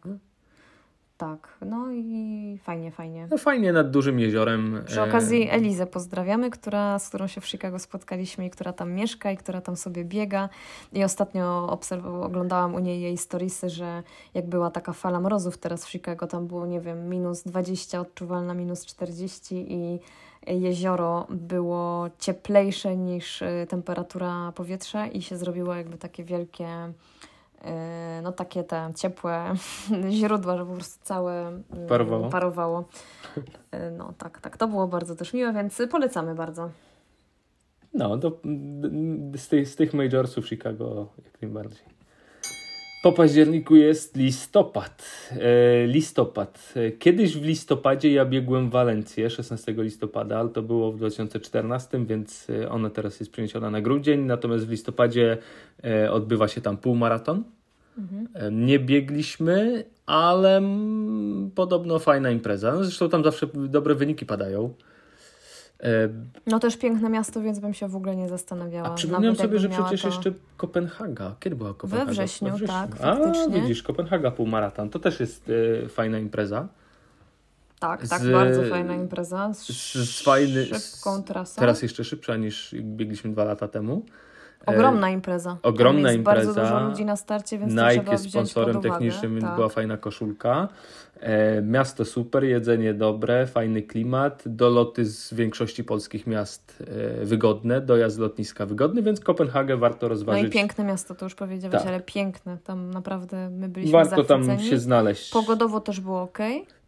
[1.23, 3.29] Tak, no i fajnie, fajnie.
[3.31, 4.83] No fajnie nad dużym jeziorem.
[4.87, 8.93] Przy e, okazji Elizę pozdrawiamy, która, z którą się w Chicago spotkaliśmy i która tam
[8.93, 10.49] mieszka i która tam sobie biega.
[10.93, 14.03] I ostatnio obserw- oglądałam u niej jej storiesy, że
[14.35, 18.55] jak była taka fala mrozów teraz w Chicago, tam było, nie wiem, minus 20, odczuwalna
[18.55, 20.01] minus 40 i
[20.47, 26.93] jezioro było cieplejsze niż y, temperatura powietrza i się zrobiło jakby takie wielkie
[28.23, 29.55] no takie te ciepłe
[30.11, 31.53] źródła, że po prostu całe
[31.85, 32.29] y, Parowało.
[32.31, 32.85] parowało.
[33.75, 34.57] Y, No tak, tak.
[34.57, 36.71] To było bardzo też miłe, więc polecamy bardzo.
[37.95, 41.85] No, do, d- z, tych, z tych majorsów Chicago jak najbardziej.
[43.03, 45.03] Po październiku jest listopad.
[45.31, 46.73] E, listopad.
[46.77, 52.51] E, Kiedyś w listopadzie ja biegłem Walencję 16 listopada, ale to było w 2014, więc
[52.51, 54.21] e, ona teraz jest przeniesiona na grudzień.
[54.21, 55.39] Natomiast w listopadzie
[56.11, 57.45] odbywa się tam półmaraton.
[58.35, 60.63] E, Nie biegliśmy, ale
[61.55, 62.73] podobno fajna impreza.
[62.73, 64.75] No, Zresztą tam zawsze dobre wyniki padają.
[65.83, 66.09] E,
[66.47, 68.89] No też piękne miasto, więc bym się w ogóle nie zastanawiała.
[68.89, 71.35] a przypomniałem sobie, że przecież to- jeszcze Kopenhaga.
[71.41, 72.11] Kiedy była Kopenhaga?
[72.13, 73.61] wrześniu, tak, A, faktycznie.
[73.61, 74.91] widzisz, Kopenhaga półmaraton.
[74.91, 75.51] To też jest
[75.85, 76.69] e, fajna impreza.
[77.79, 79.55] Tak, tak, z- bardzo fajna impreza.
[79.55, 81.61] Z, Z, z fajny, szybką trasą.
[81.61, 84.03] Teraz jeszcze szybsza niż biegliśmy dwa lata temu.
[84.69, 85.57] E, Ogromna impreza.
[85.63, 86.71] ogromna jest bardzo impreza.
[86.75, 89.55] dużo ludzi na starcie, więc Nike jest sponsorem technicznym, więc tak.
[89.55, 90.69] była fajna koszulka.
[91.21, 94.43] E, miasto super, jedzenie dobre, fajny klimat.
[94.47, 96.83] Doloty z większości polskich miast
[97.21, 100.47] e, wygodne, dojazd z lotniska wygodny, więc Kopenhagę warto No rozważyć.
[100.47, 101.87] i piękne miasto, to już powiedziałeś, Tak.
[101.87, 102.59] ale piękne.
[102.65, 105.31] Tam naprawdę my byliśmy warto tam się znaleźć.
[105.33, 106.39] Pogodowo też było ok.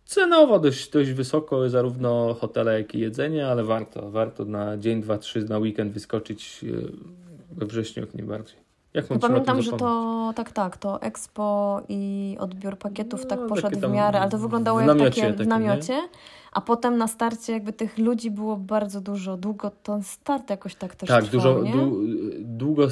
[0.04, 5.18] Cenowo dość, dość wysoko, zarówno hotele, jak i jedzenie, ale warto, warto na dzień, dwa,
[5.18, 8.64] trzy, na weekend wyskoczyć e, we wrześniu jak najbardziej.
[8.94, 13.80] Jak mam Pamiętam, że to tak, tak, to Expo i odbiór pakietów No, tak poszedł
[13.80, 16.08] w miarę, ale to wyglądało jak namiocie takie w namiocie.
[16.52, 19.36] A potem na starcie jakby tych ludzi było bardzo dużo.
[19.36, 21.72] Długo ten start jakoś tak też Tak, trwał, dużo, nie?
[21.72, 21.98] dłu,
[22.40, 22.88] długo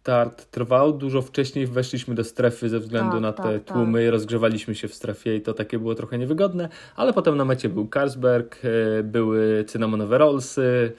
[0.00, 3.74] start trwał, dużo wcześniej weszliśmy do strefy ze względu Tak, na tak, te tak.
[3.76, 7.68] tłumy, rozgrzewaliśmy się w strefie i to takie było trochę niewygodne, ale potem na mecie
[7.68, 10.92] był Carlsberg, e, były cynamonowe rollsy,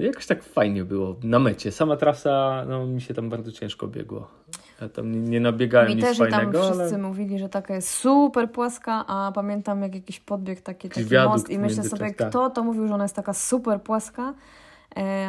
[0.00, 1.72] jakoś tak fajnie było na mecie.
[1.72, 4.28] Sama trasa, no mi się tam bardzo ciężko biegło.
[4.80, 6.98] Ja tam nie, nie nabiegałem Mi nic też i tam fajnego, wszyscy ale...
[6.98, 11.58] mówili, że taka jest super płaska, a pamiętam jak jakiś podbieg taki, taki most i
[11.58, 12.28] myślę sobie, czas- tak.
[12.28, 14.34] kto to mówił, że ona jest taka super płaska, e,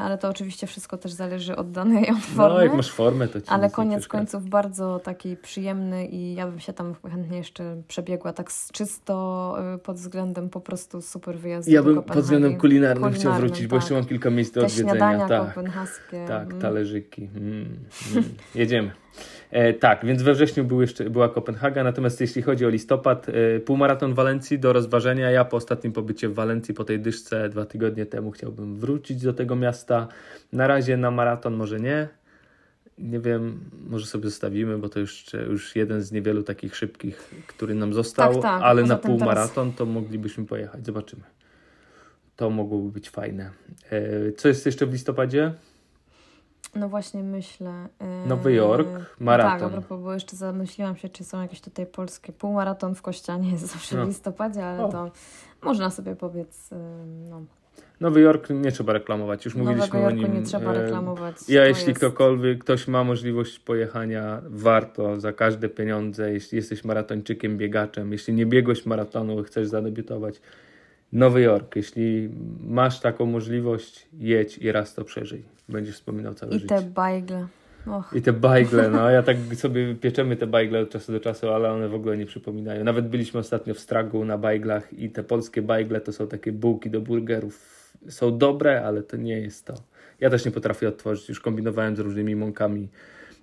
[0.02, 2.56] ale to oczywiście wszystko też zależy od danej od formy.
[2.56, 6.60] No, jak masz formę, to ci Ale koniec końców bardzo taki przyjemny i ja bym
[6.60, 11.72] się tam chętnie jeszcze przebiegła tak z- czysto y, pod względem po prostu super wyjazdu
[11.72, 13.84] Ja bym pod względem kulinarnym, chciał Kulinarnym, wrócić, bo tak.
[13.84, 14.92] jeszcze mam kilka miejsc do Te odwiedzenia.
[14.92, 15.48] śniadania tak.
[15.48, 16.26] kopenhaskie.
[16.28, 16.62] Tak, mm.
[16.62, 17.30] talerzyki.
[17.36, 17.68] Mm,
[18.16, 18.24] mm.
[18.56, 19.03] Jedziemy.
[19.52, 23.60] E, tak, więc we wrześniu był jeszcze, była Kopenhaga, natomiast jeśli chodzi o listopad, e,
[23.60, 25.32] półmaraton Walencji do rozważenia.
[25.32, 29.34] Ja po ostatnim pobycie w Walencji, po tej dyszce dwa tygodnie temu chciałbym wrócić do
[29.34, 30.08] tego miasta.
[30.54, 32.08] Na razie na maraton może nie.
[32.98, 33.60] Nie wiem,
[33.90, 38.34] może sobie zostawimy, bo to już, już jeden z niewielu takich szybkich, który nam został,
[38.34, 40.86] Tak, tak, ale na tym teraz- półmaraton to moglibyśmy pojechać.
[40.86, 41.24] Zobaczymy.
[42.36, 43.52] To mogłoby być fajne.
[43.92, 45.54] E, Co jest jeszcze w listopadzie?
[46.76, 47.88] No właśnie myślę.
[48.26, 48.88] y, Nowy Jork,
[49.20, 49.60] maraton.
[49.60, 52.34] Tak, a propos, bo jeszcze zamyśliłam się, czy są jakieś tutaj polskie.
[52.34, 54.06] Półmaraton w Kościanie jest zawsze No.
[54.06, 54.90] w listopadzie, ale O.
[54.90, 55.12] to
[55.64, 56.72] można sobie powiedz.
[56.72, 56.76] y,
[57.30, 57.42] No,
[58.00, 60.34] Nowy Jork nie trzeba reklamować, już mówiliśmy Nowego Jorku o nim.
[60.40, 61.36] nie trzeba e, reklamować.
[61.50, 66.84] Ja, To jeśli jest- ktokolwiek, ktoś ma możliwość pojechania, warto za każde pieniądze, jeśli jesteś
[66.84, 70.42] maratończykiem, biegaczem, jeśli nie biegłeś maratonu, chcesz zadebiutować.
[71.14, 72.30] Nowy Jork, jeśli
[72.68, 75.44] masz taką możliwość, jedź i raz to przeżyj.
[75.70, 76.76] Będziesz wspominał całe I życie.
[76.76, 77.48] te bajgle.
[77.88, 81.50] Och, I te bajgle, no ja tak sobie pieczemy te bajgle od czasu do czasu,
[81.50, 82.84] ale one w ogóle nie przypominają.
[82.84, 86.90] Nawet byliśmy ostatnio w Stragu na bajglach i te polskie bajgle to są takie bułki
[86.90, 87.84] do burgerów.
[88.10, 89.74] Są dobre, ale to nie jest to.
[90.20, 92.90] Ja też nie potrafię odtworzyć, już kombinowałem z różnymi mąkami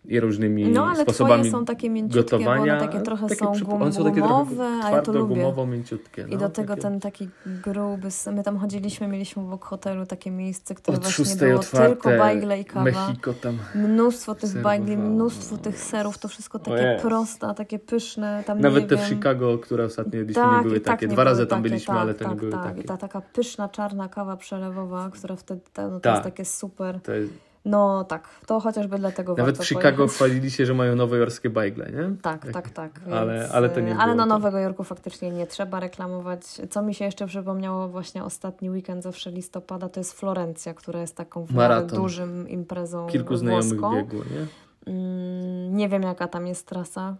[0.04, 2.56] i różnymi No ale sposobami twoje są takie mięciutkie, gotowania.
[2.76, 5.34] bo one takie trochę są przyp- gum, one są takie gumowe, a ja to lubię.
[5.34, 6.22] gumowo, mięciutkie.
[6.28, 7.28] I no, do tego takie- ten taki
[7.64, 12.08] gruby, my tam chodziliśmy, mieliśmy obok hotelu takie miejsce, które Od właśnie było otwarte, tylko
[12.18, 12.84] bajgle i kawa.
[12.84, 13.58] Mexico tam.
[13.74, 14.62] Mnóstwo tych serwowało.
[14.78, 18.44] bajgli, mnóstwo tych serów, to wszystko takie proste, takie pyszne.
[18.46, 20.94] Tam Nawet nie te wiem, w Chicago, które ostatnio jedliśmy, tak, nie były i tak
[20.94, 21.06] takie.
[21.06, 22.64] nie Dwa razy tam takie, byliśmy, tak, ale to tak, nie były tak.
[22.64, 22.80] takie.
[22.80, 26.12] I ta taka pyszna, czarna kawa przelewowa, która wtedy, ta, no to Tak.
[26.12, 27.00] jest takie super.
[27.00, 27.49] To jest...
[27.64, 30.16] No tak, to chociażby dlatego Nawet w Chicago pojechać.
[30.16, 32.16] chwalili się, że mają nowojorskie bajgle, nie?
[32.22, 33.00] Tak, tak, tak.
[33.12, 34.28] Ale- więc, ale to nie e, Ale na to.
[34.28, 36.40] Nowego Jorku faktycznie nie trzeba reklamować.
[36.70, 41.16] Co mi się jeszcze przypomniało właśnie ostatni weekend zawsze listopada, to jest Florencja, która jest
[41.16, 41.98] taką Maraton.
[41.98, 43.96] dużym imprezą Kilku znajomych włoską.
[43.96, 44.46] biegło, nie?
[44.92, 47.16] Mm, nie wiem jaka tam jest trasa.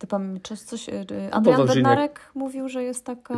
[0.00, 0.92] Ty pam, czy coś, y,
[1.30, 1.74] Adrian Wawrzyniak.
[1.74, 3.34] Bednarek mówił, że jest taka,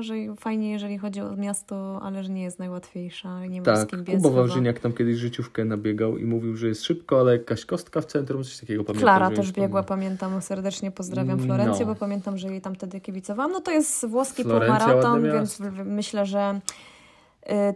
[0.00, 3.88] że fajnie jeżeli chodzi o miasto, ale że nie jest najłatwiejsza, nie ma z Tak,
[3.88, 4.36] kim biec Kuba.
[4.36, 8.44] Wawrzyniak tam kiedyś życiówkę nabiegał i mówił, że jest szybko, ale jakaś kostka w centrum,
[8.44, 9.02] coś takiego pamiętam.
[9.02, 11.94] Klara też biegła, pamiętam, serdecznie pozdrawiam Florencję, No.
[11.94, 13.52] bo pamiętam, że jej tam wtedy kibicowałam.
[13.52, 16.60] No to jest włoski Florencja, półmaraton, więc myślę, że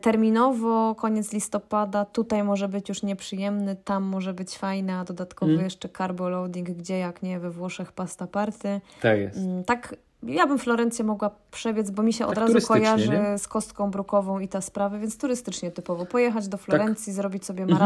[0.01, 5.65] terminowo, koniec listopada, tutaj może być już nieprzyjemny, tam może być fajny, a dodatkowy Mm.
[5.65, 8.81] jeszcze carbo loading, gdzie jak nie we Włoszech pasta party.
[9.03, 9.37] Tak jest.
[9.39, 13.39] Mm, Tak, ja bym Florencję mogła przebiec, bo mi się od Tak razu kojarzy nie?
[13.39, 16.07] z kostką brukową i te sprawy, więc turystycznie typowo.
[16.07, 17.79] Pojechać do Florencji, zrobić sobie Mhm.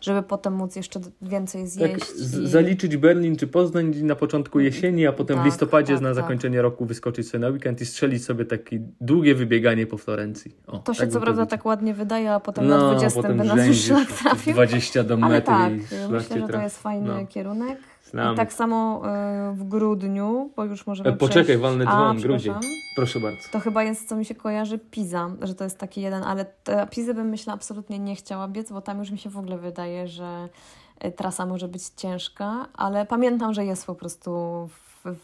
[0.00, 2.06] Żeby potem móc jeszcze więcej Tak, zjeść.
[2.16, 2.48] z- i...
[2.48, 6.14] zaliczyć Berlin czy Poznań na początku jesieni, a potem w Tak, listopadzie tak, na tak.
[6.14, 10.56] zakończenie roku wyskoczyć sobie na weekend i strzelić sobie takie długie wybieganie po Florencji.
[10.66, 13.38] O, To się tak co prawda tak ładnie wydaje, a potem no, na 20 potem
[13.38, 14.52] by nas już szlak trafił.
[14.52, 17.26] 20 do Ale mety tak, i szlak myślę, że to jest fajny No.
[17.26, 17.78] kierunek.
[18.10, 18.36] Znam.
[18.36, 19.02] Tak samo
[19.50, 21.62] y, w grudniu, bo już możemy E, poczekaj, przejść.
[21.62, 22.54] walny dzwon, grudzień.
[22.96, 23.42] Proszę bardzo.
[23.52, 26.46] To chyba jest, co mi się kojarzy, Pisa, że to jest taki jeden, ale
[26.90, 30.08] Pizę bym myślę absolutnie nie chciała biec, bo tam już mi się w ogóle wydaje,
[30.08, 30.48] że
[31.04, 34.30] y, trasa może być ciężka, ale pamiętam, że jest po prostu
[35.04, 35.18] w, w,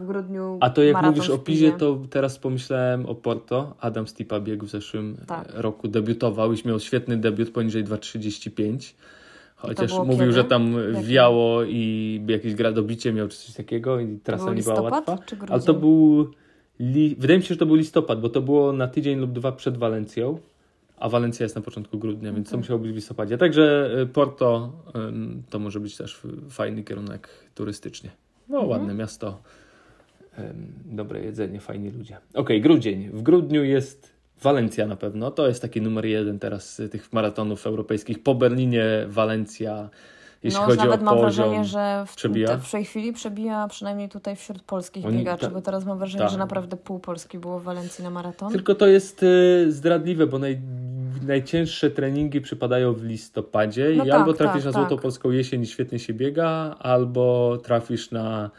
[0.00, 3.74] w grudniu A to jak mówisz o Pizie, to teraz pomyślałem o Porto.
[3.80, 5.48] Adam Stipa biegł w zeszłym Tak.
[5.54, 8.94] e, roku, debiutował i miał świetny debiut poniżej 2,35.
[9.66, 10.32] Chociaż mówił, kiedy?
[10.32, 14.80] że tam wiało i jakieś gradobicie miał czy coś takiego i trasa był nie była
[14.80, 15.18] łatwa.
[15.26, 16.30] czy Ale to był.
[16.80, 17.16] Li...
[17.18, 19.76] Wydaje mi się, że to był listopad, bo to było na tydzień lub dwa przed
[19.78, 20.38] Walencją.
[20.98, 22.58] A Walencja jest na początku grudnia, więc to Okej.
[22.60, 23.38] musiało być w listopadzie.
[23.38, 24.72] Także y, Porto
[25.50, 28.10] to może być też fajny kierunek turystycznie.
[28.48, 28.70] No, Mhm.
[28.70, 29.42] ładne miasto.
[30.84, 32.16] Dobre jedzenie, fajni ludzie.
[32.34, 33.08] Okej, grudzień.
[33.12, 35.30] W grudniu jest Walencja na pewno.
[35.30, 38.22] To jest taki numer jeden teraz y, tych maratonów europejskich.
[38.22, 39.88] Po Berlinie Walencja,
[40.42, 41.48] jeśli no, chodzi nawet o mam poziom.
[41.48, 42.56] wrażenie, że w, przebija?
[42.56, 46.22] w tej chwili przebija przynajmniej tutaj wśród polskich Oni- biegaczy, ta- bo teraz mam wrażenie,
[46.24, 46.32] tak.
[46.32, 48.52] że naprawdę pół Polski było w Walencji na maraton.
[48.52, 50.60] Tylko to jest y, zdradliwe, bo naj,
[51.26, 55.02] najcięższe treningi przypadają w listopadzie No i tak, albo trafisz tak, na Złotą tak.
[55.02, 58.50] Polską Jesień i świetnie się biega, albo trafisz na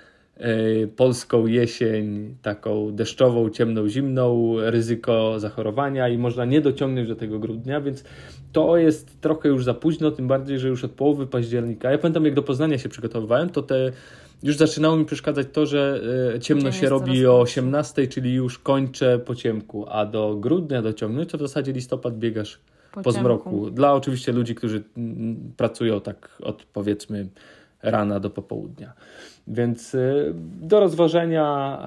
[0.95, 7.81] polską jesień, taką deszczową, ciemną, zimną, ryzyko zachorowania i można nie dociągnąć do tego grudnia,
[7.81, 8.03] więc
[8.51, 11.91] to jest trochę już za późno, tym bardziej, że już od połowy października.
[11.91, 13.91] Ja pamiętam, jak do Poznania się przygotowywałem, to te
[14.43, 16.01] już zaczynało mi przeszkadzać to, że
[16.35, 17.59] e, ciemno się robi o krótszy.
[17.61, 22.59] 18, czyli już kończę po ciemku, a do grudnia dociągnąć, to w zasadzie listopad biegasz
[23.03, 23.69] po, zmroku.
[23.69, 27.29] Dla oczywiście ludzi, którzy mm, pracują tak od powiedzmy
[27.91, 28.93] rana do popołudnia.
[29.47, 31.79] Więc y, do rozważenia,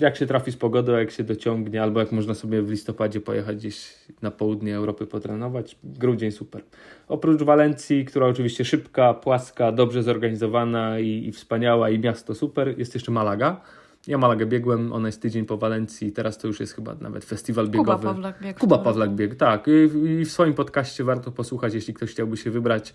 [0.00, 3.56] jak się trafi z pogodą, jak się dociągnie, albo jak można sobie w listopadzie pojechać
[3.56, 5.78] gdzieś na południe Europy potrenować.
[5.84, 6.62] Grudzień super.
[7.08, 12.94] Oprócz Walencji, która oczywiście szybka, płaska, dobrze zorganizowana i, i wspaniała i miasto super, jest
[12.94, 13.60] jeszcze Malaga.
[14.06, 17.66] Ja Malagę biegłem, ona jest tydzień po Walencji, teraz to już jest chyba nawet festiwal
[17.66, 18.04] Kuba biegowy.
[18.04, 18.58] Pawlak biegł.
[18.58, 19.66] w Kuba Pawlak biegł, tak.
[19.68, 22.94] I, w swoim podcaście warto posłuchać, jeśli ktoś chciałby się wybrać.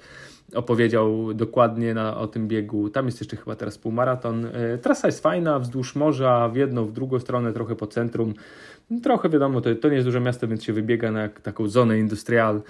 [0.53, 2.89] Opowiedział dokładnie na, o tym biegu.
[2.89, 4.45] Tam jest jeszcze chyba teraz półmaraton.
[4.45, 8.34] E, Trasa jest fajna, wzdłuż morza, w jedną, w drugą stronę, trochę po centrum.
[9.03, 12.62] Trochę wiadomo, to, to nie jest duże miasto, więc się wybiega na taką zonę industrial.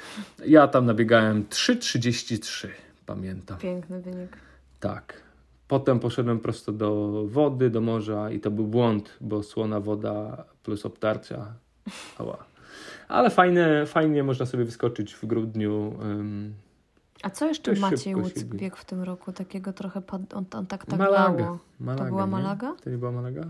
[0.46, 2.68] Ja tam nabiegałem 3,33,
[3.06, 3.58] pamiętam.
[3.58, 4.38] Piękny wynik.
[4.80, 5.31] Tak.
[5.72, 10.86] Potem poszedłem prosto do wody, do morza i to był błąd, bo słona woda plus
[10.86, 11.54] obtarcia.
[12.20, 12.38] Ała.
[13.08, 15.94] Ale fajne, fajnie można sobie wyskoczyć w grudniu.
[16.04, 16.54] ym,
[17.24, 18.30] A co jeszcze To Maciej biega.
[18.58, 19.32] biegł w tym roku?
[19.32, 20.34] Takiego trochę, pad...
[20.34, 21.58] on, on tak tak Malaga.
[21.80, 22.06] Malaga.
[22.10, 22.32] była nie?
[22.32, 22.76] Malaga?
[22.84, 23.44] To nie była Malaga?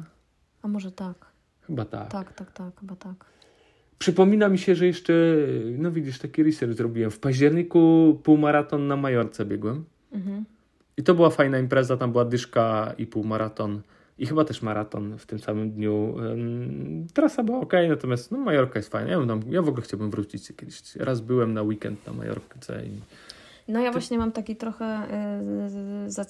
[0.61, 1.25] A może tak.
[1.61, 2.11] Chyba tak.
[2.11, 3.25] Tak, tak, tak, chyba tak.
[3.99, 5.13] Przypomina mi się, że jeszcze,
[5.77, 7.11] no widzisz, taki research zrobiłem.
[7.11, 9.85] W październiku półmaraton na Majorce biegłem.
[10.11, 10.45] Mhm.
[11.01, 13.81] I to była fajna impreza, tam była dyszka i półmaraton.
[14.17, 16.15] I chyba też maraton w tym samym dniu.
[17.13, 19.11] Trasa była ok, natomiast no, Majorka jest fajna.
[19.11, 20.95] Ja, tam, ja w ogóle chciałbym wrócić kiedyś.
[20.95, 22.89] Raz byłem na weekend na Majorce i
[23.67, 25.01] No ja właśnie mam taki trochę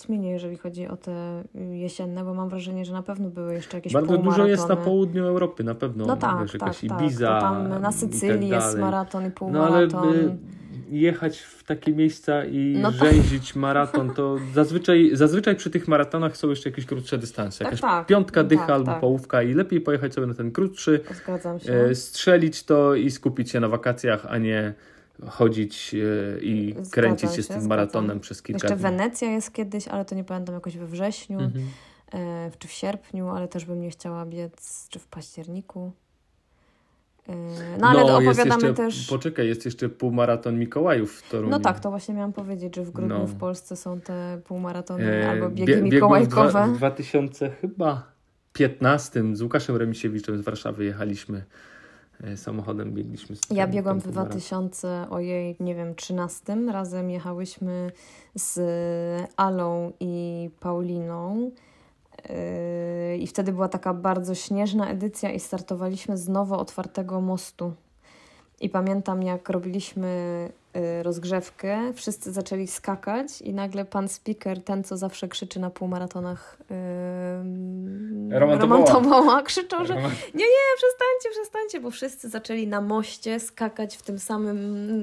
[0.10, 3.94] y, jeżeli chodzi o te jesienne, bo mam wrażenie, że na pewno były jeszcze jakieś
[3.94, 6.06] Bardzo dużo jest na południu Europy, na pewno.
[6.06, 7.02] No tak, wiesz, tak, jakaś tak.
[7.02, 9.90] Ibiza tam na Sycylii tak jest maraton i półmaraton.
[9.92, 10.38] No ale by
[10.92, 16.50] jechać w takie miejsca i no rzęzić maraton, to zazwyczaj, zazwyczaj przy tych maratonach są
[16.50, 17.64] jeszcze jakieś krótsze dystanse.
[17.64, 18.08] Jakaś tak, tak.
[18.08, 19.00] piątka, dycha tak, albo tak.
[19.00, 21.74] połówka i lepiej pojechać sobie na ten krótszy, Zgadzam się.
[21.74, 24.74] E, strzelić to i skupić się na wakacjach, a nie
[25.30, 28.84] chodzić e, i kręcić się, z tym maratonem przez kilka Jeszcze dni.
[28.84, 31.66] Wenecja jest kiedyś, ale to nie pamiętam, jakoś we wrześniu mhm.
[32.14, 35.92] e, czy w sierpniu, ale też bym nie chciała biec, czy w październiku.
[37.30, 37.34] E,
[37.80, 39.08] no ale no, opowiadamy jeszcze, też...
[39.10, 41.52] Poczekaj, jest jeszcze półmaraton Mikołajów w Toruniu.
[41.52, 43.28] No tak, to właśnie miałam powiedzieć, że w grudniu no.
[43.28, 46.68] w Polsce są te półmaratony e, albo biegi bie, mikołajkowe.
[46.68, 48.12] W 2000 chyba
[48.54, 51.44] 15 z Łukaszem Remisiewiczem z Warszawy jechaliśmy
[52.24, 53.36] E, samochodem biegliśmy.
[53.36, 56.58] Z ja biegłam w 2000, ojej, nie wiem, 13.
[56.72, 57.92] Razem jechałyśmy
[58.36, 58.60] z
[59.38, 61.52] Alą i Pauliną.
[62.30, 67.74] E, I wtedy była taka bardzo śnieżna edycja i startowaliśmy z nowo otwartego mostu.
[68.62, 74.98] I pamiętam, jak robiliśmy y, rozgrzewkę, wszyscy zaczęli skakać i nagle pan speaker, ten co
[74.98, 76.58] zawsze krzyczy na półmaratonach
[78.30, 84.02] yy, Roman krzyczał, że nie, nie, przestańcie, przestańcie, bo wszyscy zaczęli na moście skakać w
[84.02, 84.60] tym samym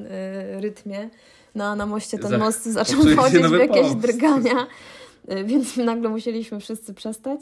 [0.07, 1.11] y, rytmie.
[1.55, 4.67] No, na moście ten Za, most zaczął wchodzić w jakieś drgania,
[5.45, 7.41] więc nagle musieliśmy wszyscy przestać.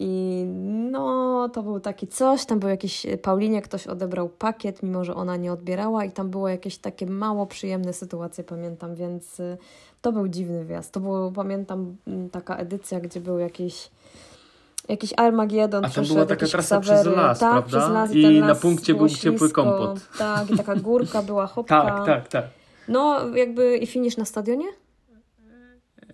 [0.00, 0.44] I
[0.90, 5.36] no, to był taki coś, tam był jakiś, Paulinie ktoś odebrał pakiet, mimo że ona
[5.36, 9.42] nie odbierała i tam było jakieś takie mało przyjemne sytuacje, pamiętam, więc
[10.02, 10.92] to był dziwny wjazd.
[10.92, 11.96] To było, pamiętam,
[12.32, 13.90] taka edycja, gdzie był jakiś
[14.88, 17.78] jakiś Armagedon A to była taka trasa przez las, tak, prawda?
[17.78, 20.00] Przez las i, I na punkcie był ciepły kompot.
[20.18, 21.82] Tak, i taka górka była, hopka.
[21.82, 22.44] tak, tak, tak.
[22.88, 24.64] No, jakby i finisz na stadionie?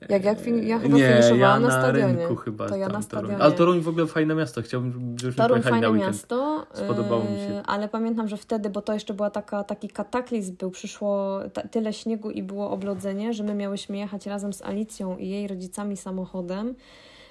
[0.09, 2.17] Jak, jak fin- ja chyba nie, finiszowałam ja na, na stadionie.
[2.17, 3.39] Rynku chyba to ja na stadionie.
[3.39, 4.63] Ale Toruń w ogóle fajne miasto.
[4.63, 6.67] Chciałbym, żebyśmy Toruń fajne na miasto.
[6.73, 7.53] Spodobało mi się.
[7.55, 11.41] Yy, ale pamiętam, że wtedy, bo to jeszcze była taka, taki kataklizm był, przyszło
[11.71, 15.97] tyle śniegu i było oblodzenie, że my miałyśmy jechać razem z Alicją i jej rodzicami
[15.97, 16.75] samochodem.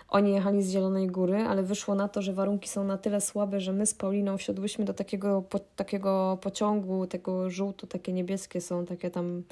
[0.10, 3.60] Oni jechali z Zielonej Góry, ale wyszło na to, że warunki są na tyle słabe,
[3.60, 8.86] że my z Pauliną wsiadłyśmy do takiego, po, takiego pociągu, tego żółto, takie niebieskie są,
[8.86, 9.44] takie tam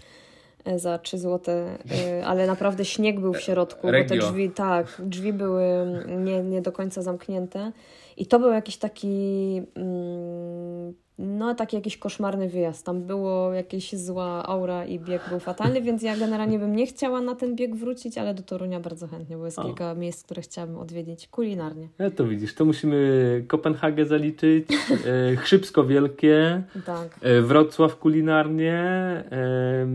[0.75, 4.15] za 3 zł, e, ale naprawdę śnieg był w środku, Regio.
[4.15, 5.65] bo te drzwi, tak, drzwi były
[6.07, 7.71] nie, nie do końca zamknięte.
[8.17, 12.85] I to był jakiś taki mm, no taki jakiś koszmarny wyjazd.
[12.85, 17.21] Tam było jakieś zła aura i bieg był fatalny, więc ja generalnie bym nie chciała
[17.21, 19.63] na ten bieg wrócić, ale do Torunia bardzo chętnie, bo jest o.
[19.63, 21.89] kilka miejsc, które chciałabym odwiedzić kulinarnie.
[21.99, 24.67] Ja to widzisz, to musimy Kopenhagę zaliczyć,
[25.05, 27.19] e, Chrzybsko Wielkie, tak.
[27.21, 29.87] e, Wrocław kulinarnie, e,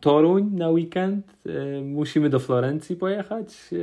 [0.00, 1.35] Toruń na weekend,
[1.84, 3.76] musimy do Florencji pojechać, e,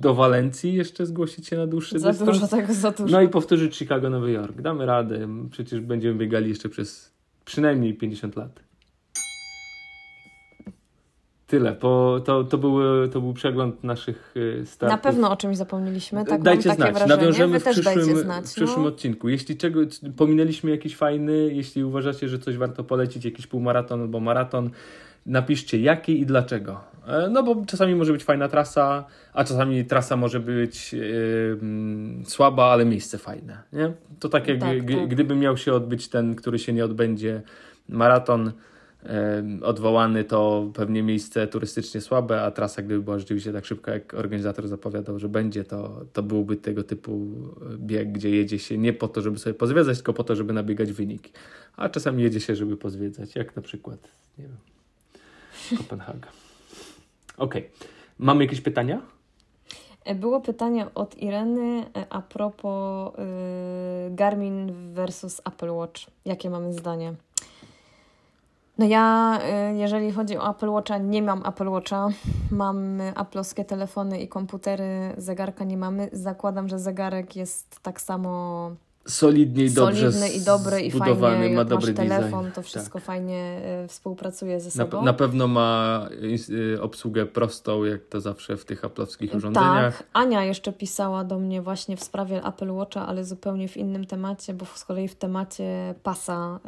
[0.00, 2.28] do Walencji jeszcze zgłosić się na dłuższy za dystans.
[2.28, 3.12] Za dużo tego, za dużo.
[3.12, 4.60] No i powtórzyć Chicago, Nowy Jork.
[4.60, 7.12] Damy radę, przecież będziemy biegali jeszcze przez
[7.44, 8.60] przynajmniej 50 lat.
[11.52, 11.72] Tyle.
[11.72, 14.96] Po, to, to, były, to był przegląd naszych y, startów.
[14.96, 16.24] Na pewno o czymś zapomnieliśmy.
[16.24, 16.94] Tak, dajcie mam znać.
[16.94, 18.88] Takie Nawiążemy w przyszłym, znać, w przyszłym no.
[18.88, 19.28] odcinku.
[19.28, 19.80] Jeśli czego,
[20.16, 24.70] pominęliśmy jakiś fajny, jeśli uważacie, że coś warto polecić, jakiś półmaraton albo maraton,
[25.26, 26.80] napiszcie jaki i dlaczego.
[27.06, 31.58] E, no bo czasami może być fajna trasa, a czasami trasa może być yy,
[32.24, 33.62] słaba, ale miejsce fajne.
[33.72, 33.92] Nie?
[34.20, 35.08] To tak jak tak, tak.
[35.08, 37.42] gdyby miał się odbyć ten, który się nie odbędzie,
[37.88, 38.52] maraton
[39.02, 39.10] yy,
[39.62, 44.68] odwołany, to pewnie miejsce turystycznie słabe, a trasa gdyby była rzeczywiście tak szybka, jak organizator
[44.68, 47.26] zapowiadał, że będzie, to, to byłby tego typu
[47.78, 50.92] bieg, gdzie jedzie się nie po to, żeby sobie pozwiedzać, tylko po to, żeby nabiegać
[50.92, 51.32] wyniki.
[51.76, 54.08] A czasami jedzie się, żeby pozwiedzać, jak na przykład,
[54.38, 54.56] nie wiem,
[55.78, 56.28] Kopenhaga.
[57.38, 57.66] Okej.
[57.66, 57.88] Okay.
[58.18, 59.00] Mamy jakieś pytania?
[60.04, 66.06] E, było pytanie od Ireny e, a propos y, Garmin versus Apple Watch.
[66.24, 67.14] Jakie mamy zdanie?
[68.78, 69.38] No ja,
[69.72, 72.08] y, jeżeli chodzi o Apple Watcha, nie mam Apple Watcha.
[72.50, 76.08] Mam aplowskie telefony i komputery, zegarka nie mamy.
[76.12, 78.70] Zakładam, że zegarek jest tak samo
[79.06, 82.54] solidnie i dobrze Solidny i dobry i fajnie, ma dobry masz telefon, design.
[82.54, 83.06] to wszystko tak.
[83.06, 84.98] fajnie y, współpracuje ze sobą.
[84.98, 86.08] Na, na pewno ma
[86.74, 89.98] y, obsługę prostą, jak to zawsze w tych aplowskich urządzeniach.
[89.98, 94.06] Tak, Ania jeszcze pisała do mnie właśnie w sprawie Apple Watcha, ale zupełnie w innym
[94.06, 96.60] temacie, bo z kolei w temacie pasa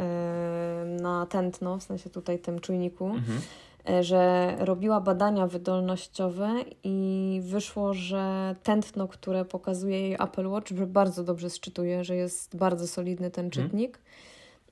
[0.99, 3.07] y, na tętno, w sensie tutaj tym czujniku.
[3.07, 3.64] Mhm E,
[4.01, 6.51] że robiła badania wydolnościowe
[6.85, 12.87] i wyszło, że tętno, które pokazuje jej Apple Watch, bardzo dobrze sczytuje, że jest bardzo
[12.87, 13.65] solidny ten mhm.
[13.65, 13.99] czytnik.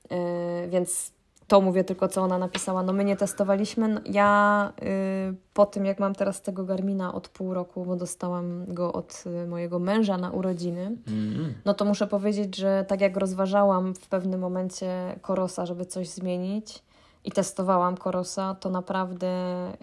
[0.09, 0.69] Hmm.
[0.69, 1.13] Więc
[1.47, 2.83] to mówię tylko, co ona napisała.
[2.83, 3.87] No my nie testowaliśmy.
[3.87, 8.65] No, ja y, po tym, jak mam teraz tego Garmina od pół roku, bo dostałam
[8.67, 11.53] go od y, mojego męża na urodziny, Mm.
[11.65, 16.83] no to muszę powiedzieć, że tak jak rozważałam w pewnym momencie Korosa, żeby coś zmienić
[17.25, 19.27] i testowałam Korosa, to naprawdę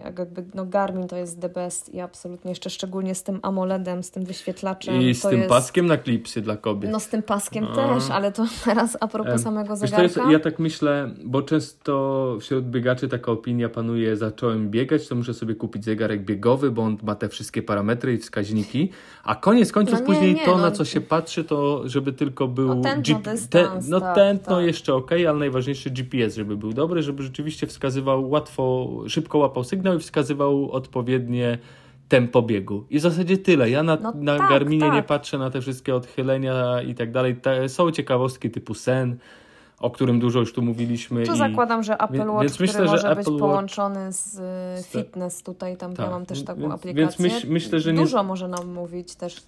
[0.03, 4.11] jakby no Garmin to jest the best i absolutnie jeszcze szczególnie z tym AMOLEDem, z
[4.11, 5.01] tym wyświetlaczem.
[5.01, 5.49] I z tym jest...
[5.49, 6.91] paskiem na klipsy dla kobiet.
[6.91, 7.75] No z tym paskiem A.
[7.75, 10.03] też, ale to teraz a propos Em, samego zegarka.
[10.03, 15.33] jest, ja tak myślę, bo często wśród biegaczy taka opinia panuje, zacząłem biegać, to muszę
[15.33, 18.89] sobie kupić zegarek biegowy, bo on ma te wszystkie parametry i wskaźniki,
[19.23, 20.61] a koniec końców No nie, później nie, to, no.
[20.61, 22.75] na co się patrzy, to żeby tylko był...
[22.75, 23.49] No tętno, dystans,
[23.85, 24.65] te, no tak, tętno tak.
[24.65, 29.95] jeszcze ok, ale najważniejszy GPS, żeby był dobry, żeby rzeczywiście wskazywał łatwo, szybko łapał sygnał
[29.95, 31.57] i wskazywał odpowiednie
[32.09, 32.83] tempo biegu.
[32.89, 33.69] I w zasadzie tyle.
[33.69, 35.05] Ja na, No na tak, Garminie nie tak.
[35.05, 37.35] patrzę na te wszystkie odchylenia i tak dalej.
[37.67, 39.17] Są ciekawostki typu sen,
[39.79, 41.23] o którym dużo już tu mówiliśmy.
[41.25, 41.37] Tu i...
[41.37, 44.87] zakładam, że Apple Watch, więc myślę, że może Apple być Watch- połączony z, y, z-
[44.87, 47.01] fitness tutaj, tam Tak, ja mam też taką więc- aplikację.
[47.29, 49.41] więc myśl- myślę, że nie- Dużo może nam mówić też.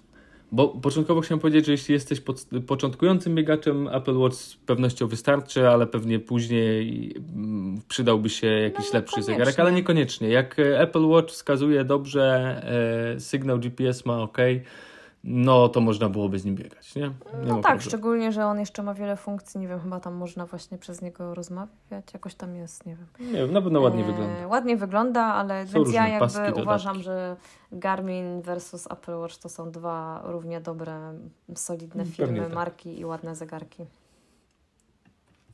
[0.54, 5.68] Bo początkowo chciałem powiedzieć, że jeśli jesteś pod, początkującym biegaczem, Apple Watch z pewnością wystarczy,
[5.68, 9.22] ale pewnie później mm, przydałby się jakiś lepszy niekoniecznie.
[9.22, 10.28] zegarek, ale niekoniecznie.
[10.28, 12.24] Jak e, Apple Watch wskazuje dobrze,
[13.16, 14.38] e, sygnał GPS ma ok,
[15.26, 17.02] no to można byłoby z nim biegać, nie?
[17.02, 17.80] nie No tak, problemu.
[17.80, 21.34] szczególnie, że on jeszcze ma wiele funkcji, nie wiem, chyba tam można właśnie przez niego
[21.34, 23.06] rozmawiać, jakoś tam jest, nie wiem.
[23.32, 24.46] Nie wiem, na pewno ładnie E, wygląda.
[24.46, 26.62] Ładnie wygląda, ale Są więc ja paski, jakby dodatki.
[26.62, 27.36] uważam, że
[27.72, 31.12] Garmin versus Apple Watch to są dwa równie dobre,
[31.54, 32.52] solidne firmy, tak.
[32.52, 33.84] marki i ładne zegarki.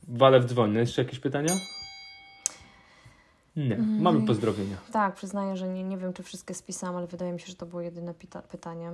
[0.07, 0.75] Walew dzwoni.
[0.77, 1.53] Jeszcze jakieś pytania?
[3.55, 3.75] Nie.
[3.75, 4.01] Mm.
[4.01, 4.77] Mamy pozdrowienia.
[4.91, 7.65] Tak, przyznaję, że nie, nie wiem, czy wszystkie spisałam, ale wydaje mi się, że to
[7.65, 8.13] było jedyne
[8.51, 8.91] pytanie.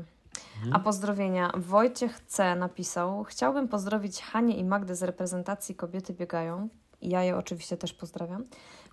[0.57, 0.75] Mhm.
[0.75, 1.51] A pozdrowienia.
[1.55, 2.55] Wojciech C.
[2.55, 6.69] napisał: Chciałbym pozdrowić Hanie i Magdę z reprezentacji Kobiety Biegają.
[7.01, 8.43] Ja je oczywiście też pozdrawiam.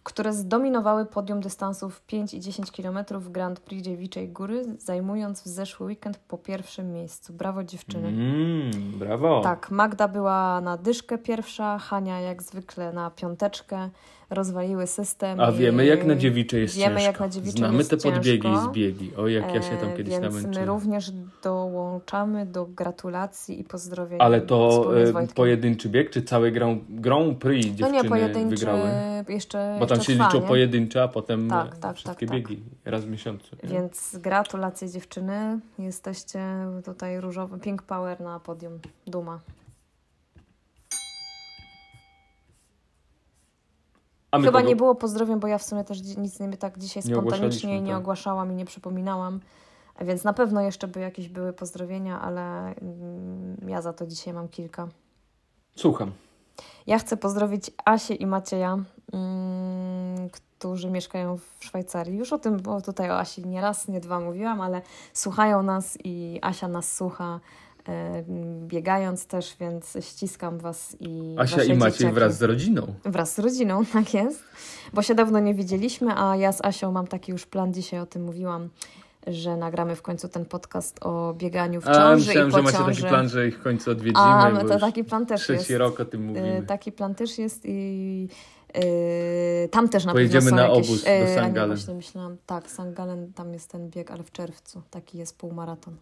[0.04, 5.46] Które zdominowały podium dystansów 5 i 10 km w Grand Prix Dziewiczej Góry, zajmując w
[5.46, 7.32] zeszły weekend po pierwszym miejscu.
[7.32, 8.08] Brawo dziewczyny.
[8.08, 9.40] Mm, brawo.
[9.40, 13.90] Tak, Magda była na dyszkę pierwsza, Hania jak zwykle na piąteczkę.
[14.30, 15.40] Rozwaliły system.
[15.40, 17.06] A wiemy, jak na dziewicze jest Wiemy, ciężko.
[17.06, 18.62] jak na dziewicze Znamy jest te podbiegi ciężko.
[18.66, 19.16] i zbiegi.
[19.16, 20.68] O, jak ja się tam E, kiedyś Więc my namęczyłem.
[20.68, 24.18] również dołączamy do gratulacji i pozdrowień.
[24.22, 24.90] Ale to
[25.22, 28.80] e, pojedynczy bieg, czy cały Grand, Grand Prix No dziewczyny nie, pojedynczy wygrały?
[29.28, 30.46] jeszcze Bo tam się trwa, liczą nie?
[30.48, 32.48] pojedyncze, a potem Tak, e, tak, wszystkie tak, tak.
[32.48, 33.56] biegi raz w miesiącu.
[33.62, 33.68] nie?
[33.68, 35.60] Więc gratulacje dziewczyny.
[35.78, 36.40] Jesteście
[36.84, 37.58] tutaj różowy.
[37.58, 38.78] Pink Power na podium.
[39.06, 39.40] Duma.
[44.42, 47.14] Chyba kogo- nie było pozdrowień, bo ja w sumie też nic nie tak dzisiaj Nie
[47.14, 48.00] spontanicznie ogłaszaliśmy, nie tak.
[48.00, 49.40] ogłaszałam i nie przypominałam.
[50.00, 54.48] Więc na pewno jeszcze by jakieś były pozdrowienia, ale mm, ja za to dzisiaj mam
[54.48, 54.88] kilka.
[55.76, 56.12] Słucham.
[56.86, 58.78] Ja chcę pozdrowić Asię i Macieja,
[60.32, 62.16] którzy mieszkają w Szwajcarii.
[62.18, 65.98] Już o tym, bo tutaj o Asi nie raz, nie dwa mówiłam, ale słuchają nas
[66.04, 67.40] i Asia nas słucha,
[67.88, 68.24] e,
[68.66, 72.14] biegając też, więc ściskam Was i Asia i Maciej dzieciaki.
[72.14, 72.94] wraz z rodziną.
[73.04, 74.42] Wraz z rodziną, tak jest.
[74.92, 78.06] Bo się dawno nie widzieliśmy, a ja z Asią mam taki już plan, dzisiaj o
[78.06, 78.68] tym mówiłam,
[79.26, 82.62] że nagramy w końcu ten podcast o bieganiu w A ciąży myślałem, i że po
[82.62, 83.02] macie ciąży.
[83.02, 84.20] taki plan, że ich w końcu odwiedzimy.
[84.22, 85.78] a, to taki plan też trzeci jest.
[85.80, 86.64] rok o tym mówimy.
[86.66, 88.28] Taki plan też jest i
[88.76, 90.88] y, tam też na Pojedziemy pewno są na jakieś...
[90.90, 91.52] obóz do y, nie, St.
[91.52, 91.76] Gallen.
[91.76, 92.92] właśnie myślałam, tak, St.
[92.92, 94.82] Gallen, tam jest ten bieg, ale w czerwcu.
[94.90, 95.96] Taki jest półmaraton.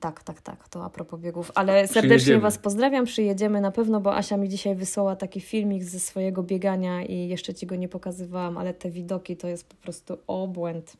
[0.00, 1.52] Tak, tak, tak, to a propos biegów.
[1.54, 2.38] Ale serdecznie.
[2.38, 7.02] Was pozdrawiam, przyjedziemy na pewno, bo Asia mi dzisiaj wysłała taki filmik ze swojego biegania
[7.02, 10.96] i jeszcze Ci go nie pokazywałam, ale te widoki to jest po prostu obłęd.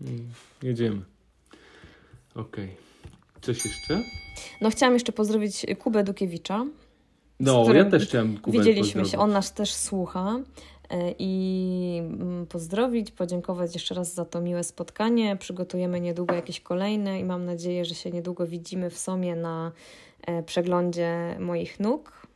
[0.00, 0.28] Mm,
[0.62, 1.00] Jedziemy.
[2.34, 2.76] Okej.
[3.40, 4.02] Coś jeszcze?
[4.60, 6.66] No chciałam jeszcze pozdrowić Kubę Dukiewicza,
[7.40, 10.40] No, ja też chciałem Kubę Widzieliśmy się, on nas też słucha.
[10.90, 15.36] e, I mm, pozdrowić, podziękować jeszcze raz za to miłe spotkanie.
[15.36, 19.72] Przygotujemy niedługo jakieś kolejne i mam nadzieję, że się niedługo widzimy w Somie na
[20.26, 22.26] e, przeglądzie moich nóg.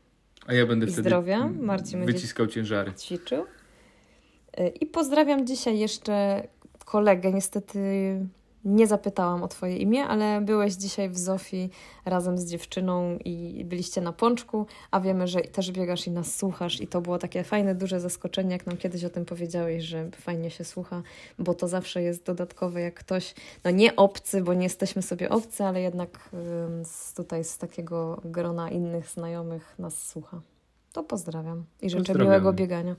[0.47, 1.49] A ja będę i wtedy zdrowia.
[1.61, 2.93] Marcin wyciskał ciężary.
[2.93, 3.45] ćwiczył.
[4.57, 6.43] E, I pozdrawiam dzisiaj jeszcze
[6.85, 7.33] kolegę.
[7.33, 7.79] Niestety
[8.65, 11.71] nie zapytałam o Twoje imię, ale byłeś dzisiaj w Zofii
[12.05, 16.81] razem z dziewczyną i byliście na pączku, a wiemy, że też biegasz i nas słuchasz.
[16.81, 20.51] I to było takie fajne, duże zaskoczenie, jak nam kiedyś o tym powiedziałeś, że fajnie
[20.51, 21.03] się słucha,
[21.39, 23.35] bo to zawsze jest dodatkowe, jak ktoś,
[23.65, 26.31] no nie obcy, bo nie jesteśmy sobie obcy, ale jednak
[26.85, 30.41] z, tutaj z takiego grona innych znajomych nas słucha.
[30.93, 32.31] To pozdrawiam i życzę Pozdrawiamy.
[32.31, 32.97] miłego biegania.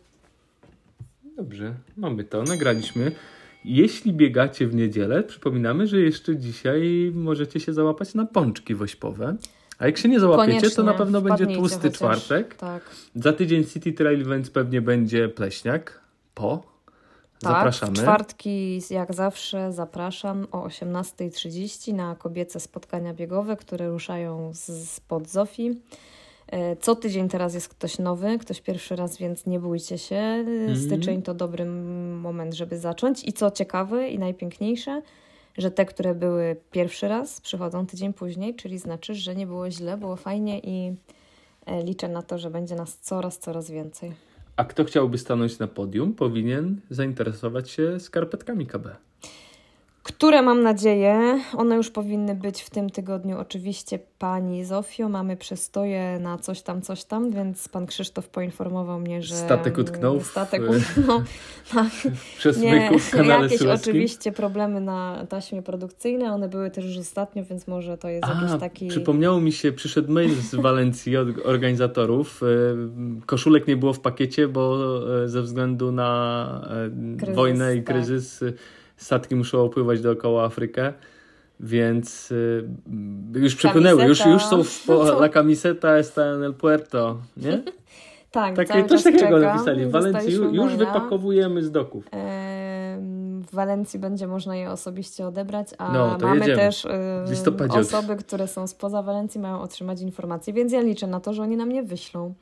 [1.37, 3.11] Dobrze, mamy to, nagraliśmy.
[3.67, 9.35] Jeśli biegacie w niedzielę, przypominamy, że jeszcze dzisiaj możecie się załapać na pączki wośpowe.
[9.79, 11.93] A jak się nie załapiecie, to Koniecznie na pewno będzie tłusty chociaż.
[11.97, 12.55] czwartek.
[12.55, 12.83] Tak.
[13.15, 16.01] Za tydzień City Trail, więc pewnie będzie pleśniak.
[16.33, 16.75] Po.
[17.39, 17.93] Tak, Zapraszamy.
[17.93, 25.81] Czwartki, jak zawsze, zapraszam o 18.30 na kobiece spotkania biegowe, które ruszają z, spod Zofii.
[26.47, 30.15] E, Co tydzień teraz jest ktoś nowy, ktoś pierwszy raz, więc nie bójcie się.
[30.15, 30.77] E, Mhm.
[30.77, 33.23] Styczeń to dobry moment, żeby zacząć.
[33.27, 35.01] I co ciekawe i najpiękniejsze,
[35.57, 39.97] że te, które były pierwszy raz, przychodzą tydzień później, czyli znaczy, że nie było źle,
[39.97, 40.95] było fajnie i
[41.65, 44.11] e, liczę na to, że będzie nas coraz, coraz więcej.
[44.55, 48.87] A kto chciałby stanąć na podium, powinien zainteresować się skarpetkami KB.
[50.05, 53.39] Które mam nadzieję, one już powinny być w tym tygodniu.
[53.39, 59.21] Oczywiście pani Zofio, mamy przestoje na coś tam, coś tam, więc pan Krzysztof poinformował mnie,
[59.21, 59.35] że...
[59.35, 61.21] Statek utknął w- Statek utknął,
[61.73, 61.91] tak.
[62.37, 63.91] Przez Nie, myków w kanale jakieś Suezkim.
[63.91, 68.51] oczywiście problemy na taśmie produkcyjnej, one były też już ostatnio, więc może to jest jakiś
[68.51, 68.87] A, taki...
[68.87, 72.41] przypomniało mi się, przyszedł mail z Walencji od organizatorów.
[72.43, 72.45] E,
[73.25, 76.69] Koszulek nie było w pakiecie, bo e, ze względu na
[77.15, 77.95] e, Kryzys, wojnę i tak.
[77.95, 78.53] kryzys e,
[78.97, 80.93] statki muszą opływać dookoła Afrykę.
[81.59, 82.33] Więc
[83.35, 87.63] e, już przepłynęły, już, już są w po, La Camiseta está en el puerto, nie?
[88.31, 89.85] Tak, Takie, cały coś takiego napisali.
[89.85, 90.77] W Walencji już maila.
[90.77, 92.09] wypakowujemy z doków.
[93.41, 96.57] W Walencji będzie można je osobiście odebrać, a No, mamy jedziemy.
[96.57, 96.87] też
[97.29, 101.43] listopadzie osoby, które są spoza Walencji, mają otrzymać informacje, więc ja liczę na to, że
[101.43, 102.33] oni nam nie wyślą.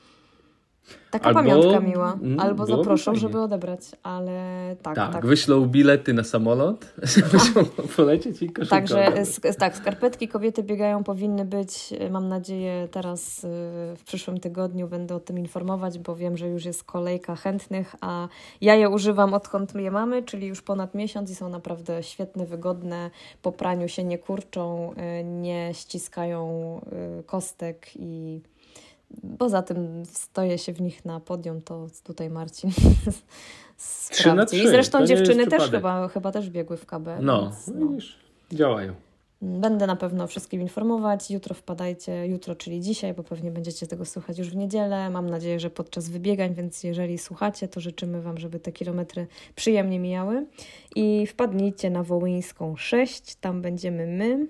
[1.11, 2.13] Taka Albo- pamiątka miła.
[2.13, 5.25] mm, Albo zaproszą, żeby odebrać, ale tak, Tak, tak.
[5.25, 6.93] wyślą bilety na samolot,
[7.55, 7.65] żeby
[7.95, 9.27] polecieć i koszulkę Także odebrać.
[9.27, 13.39] sk- tak, skarpetki kobiety biegają powinny być, y, mam nadzieję teraz
[13.97, 18.27] w przyszłym tygodniu będę o tym informować, bo wiem, że już jest kolejka chętnych, a
[18.61, 23.09] ja je używam odkąd je mamy, czyli już ponad miesiąc i są naprawdę świetne, wygodne,
[23.41, 26.81] po praniu się nie kurczą, nie ściskają
[27.25, 28.41] kostek i
[29.37, 32.71] poza tym stoję się w nich na podium, to tutaj Marcin
[34.09, 34.57] Trzy na sprawdzi.
[34.57, 37.07] I zresztą to dziewczyny też chyba, chyba też biegły w KB.
[37.21, 38.17] No, więc, widzisz,
[38.51, 38.93] działają.
[39.41, 41.31] Będę na pewno wszystkim informować.
[41.31, 45.09] Jutro wpadajcie, jutro, czyli dzisiaj, bo pewnie będziecie tego słuchać już w niedzielę.
[45.09, 49.99] Mam nadzieję, że podczas wybiegań, więc jeżeli słuchacie, to życzymy Wam, żeby te kilometry przyjemnie
[49.99, 50.45] mijały.
[50.95, 54.47] I wpadnijcie na Wołyńską 6, tam będziemy my.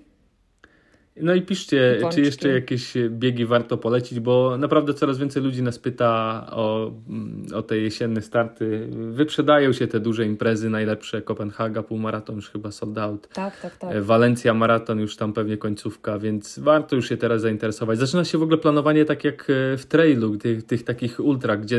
[1.16, 2.20] No i piszcie, I pączki.
[2.20, 7.46] czy jeszcze jakieś biegi warto polecić, bo naprawdę coraz więcej ludzi nas pyta o, mm,
[7.54, 8.88] o te jesienne starty.
[8.90, 13.28] Wyprzedają się te duże imprezy, najlepsze Kopenhaga, półmaraton już chyba sold out.
[13.28, 13.94] Tak, tak, tak.
[13.94, 17.98] E, Walencja maraton już tam pewnie końcówka, więc warto już się teraz zainteresować.
[17.98, 21.76] Zaczyna się w ogóle planowanie tak jak e, w trailu, tych, tych takich ultra, gdzie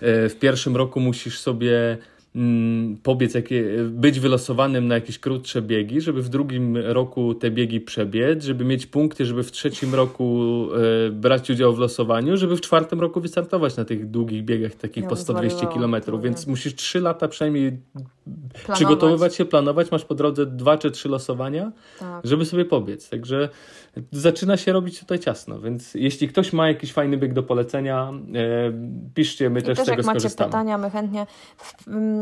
[0.00, 1.98] e, w pierwszym roku musisz sobie
[3.02, 8.44] pobiec, jakie, być wylosowanym na jakieś krótsze biegi, żeby w drugim roku te biegi przebiec,
[8.44, 10.66] żeby mieć punkty, żeby w trzecim roku
[11.06, 15.02] e, brać udział w losowaniu, żeby w czwartym roku wystartować na tych długich biegach, takich
[15.04, 17.78] Ja po bym 100-200 zwariowała, kilometrów, to więc musisz 3 lata przynajmniej
[18.24, 18.74] Planować.
[18.74, 22.26] przygotowywać się, planować, masz po drodze dwa czy trzy losowania, Tak.
[22.26, 23.08] żeby sobie pobiec.
[23.10, 23.48] Także
[24.12, 28.72] zaczyna się robić tutaj ciasno, więc jeśli ktoś ma jakiś fajny bieg do polecenia, e,
[29.14, 30.48] piszcie, my I też, też tego jak macie skorzystamy.
[30.50, 31.26] pytania, my chętnie
[31.88, 32.21] mm,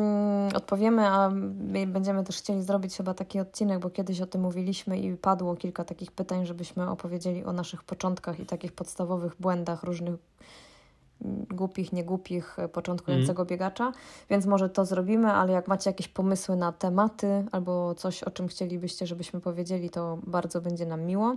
[0.55, 4.98] odpowiemy, a my będziemy też chcieli zrobić chyba taki odcinek, bo kiedyś o tym mówiliśmy
[4.98, 10.14] i padło kilka takich pytań, żebyśmy opowiedzieli o naszych początkach i takich podstawowych błędach różnych
[11.24, 13.92] mm, głupich, niegłupich e, początkującego biegacza,
[14.30, 18.48] więc może to zrobimy, ale jak macie jakieś pomysły na tematy albo coś, o czym
[18.48, 21.36] chcielibyście, żebyśmy powiedzieli, to bardzo będzie nam miło.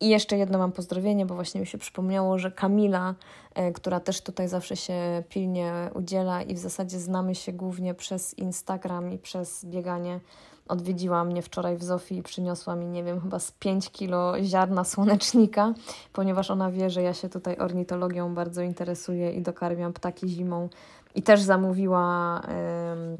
[0.00, 3.14] I jeszcze jedno mam pozdrowienie, bo właśnie mi się przypomniało, że Kamila,
[3.54, 8.38] e, która też tutaj zawsze się pilnie udziela i w zasadzie znamy się głównie przez
[8.38, 10.20] Instagram i przez bieganie,
[10.68, 14.84] odwiedziła mnie wczoraj w Zofii i przyniosła mi, nie wiem, chyba z 5 kilo ziarna
[14.84, 15.74] słonecznika,
[16.12, 20.68] ponieważ ona wie, że ja się tutaj ornitologią bardzo interesuję i dokarmiam ptaki zimą.
[21.14, 23.18] I też zamówiła em,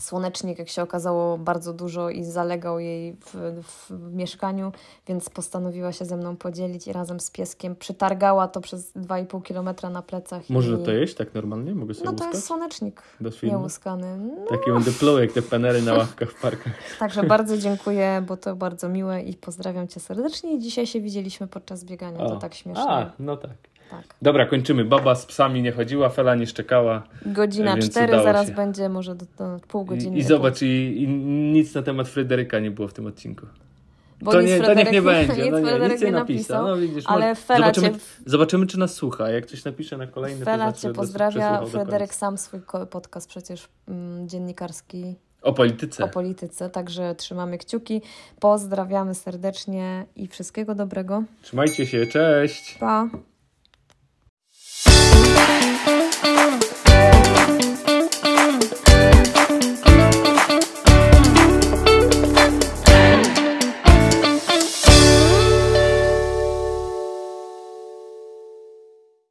[0.00, 3.34] słonecznik, jak się okazało, bardzo dużo i zalegał jej w,
[3.90, 4.72] w mieszkaniu,
[5.06, 9.90] więc postanowiła się ze mną podzielić i razem z pieskiem przytargała to przez 2,5 kilometra
[9.90, 10.50] na plecach.
[10.50, 10.82] Można i...
[10.82, 11.74] to jeść tak normalnie?
[11.74, 12.34] Mogę sobie No to łuskać?
[12.34, 13.02] jest słonecznik
[13.42, 14.18] nieuskany.
[14.18, 16.72] No, Taki będę pluł jak te penery na ławkach w parkach.
[16.98, 20.58] Także bardzo dziękuję, bo to bardzo miłe i pozdrawiam Cię serdecznie.
[20.58, 22.36] Dzisiaj się widzieliśmy podczas biegania, to O.
[22.36, 22.84] tak śmiesznie.
[22.88, 23.50] A, no tak.
[23.90, 24.04] Tak.
[24.22, 24.84] Dobra, kończymy.
[24.84, 27.02] Baba z psami nie chodziła, Fela nie szczekała.
[27.26, 28.54] Godzina cztery, zaraz się.
[28.54, 30.16] będzie, może do, do pół godziny.
[30.16, 31.08] I, i zobacz, i, i
[31.52, 33.46] nic na temat Fryderyka nie było w tym odcinku.
[34.22, 35.42] Bo to, nie, to niech nie będzie.
[35.42, 36.66] nic No nie, nic nie napisał.
[36.66, 39.30] No, widzisz, ale Fela zobaczymy, cię- zobaczymy, czy nas słucha.
[39.30, 41.66] Jak coś napisze na kolejny, to Fela znaczy, Cię pozdrawia.
[41.66, 42.60] Fryderyk sam swój
[42.90, 46.04] podcast przecież mm, dziennikarski O polityce.
[46.04, 46.70] o polityce.
[46.70, 48.02] Także trzymamy kciuki.
[48.40, 51.22] Pozdrawiamy serdecznie i wszystkiego dobrego.
[51.42, 52.76] Trzymajcie się, cześć!
[52.80, 53.08] Pa!
[55.40, 56.69] Mm-hmm.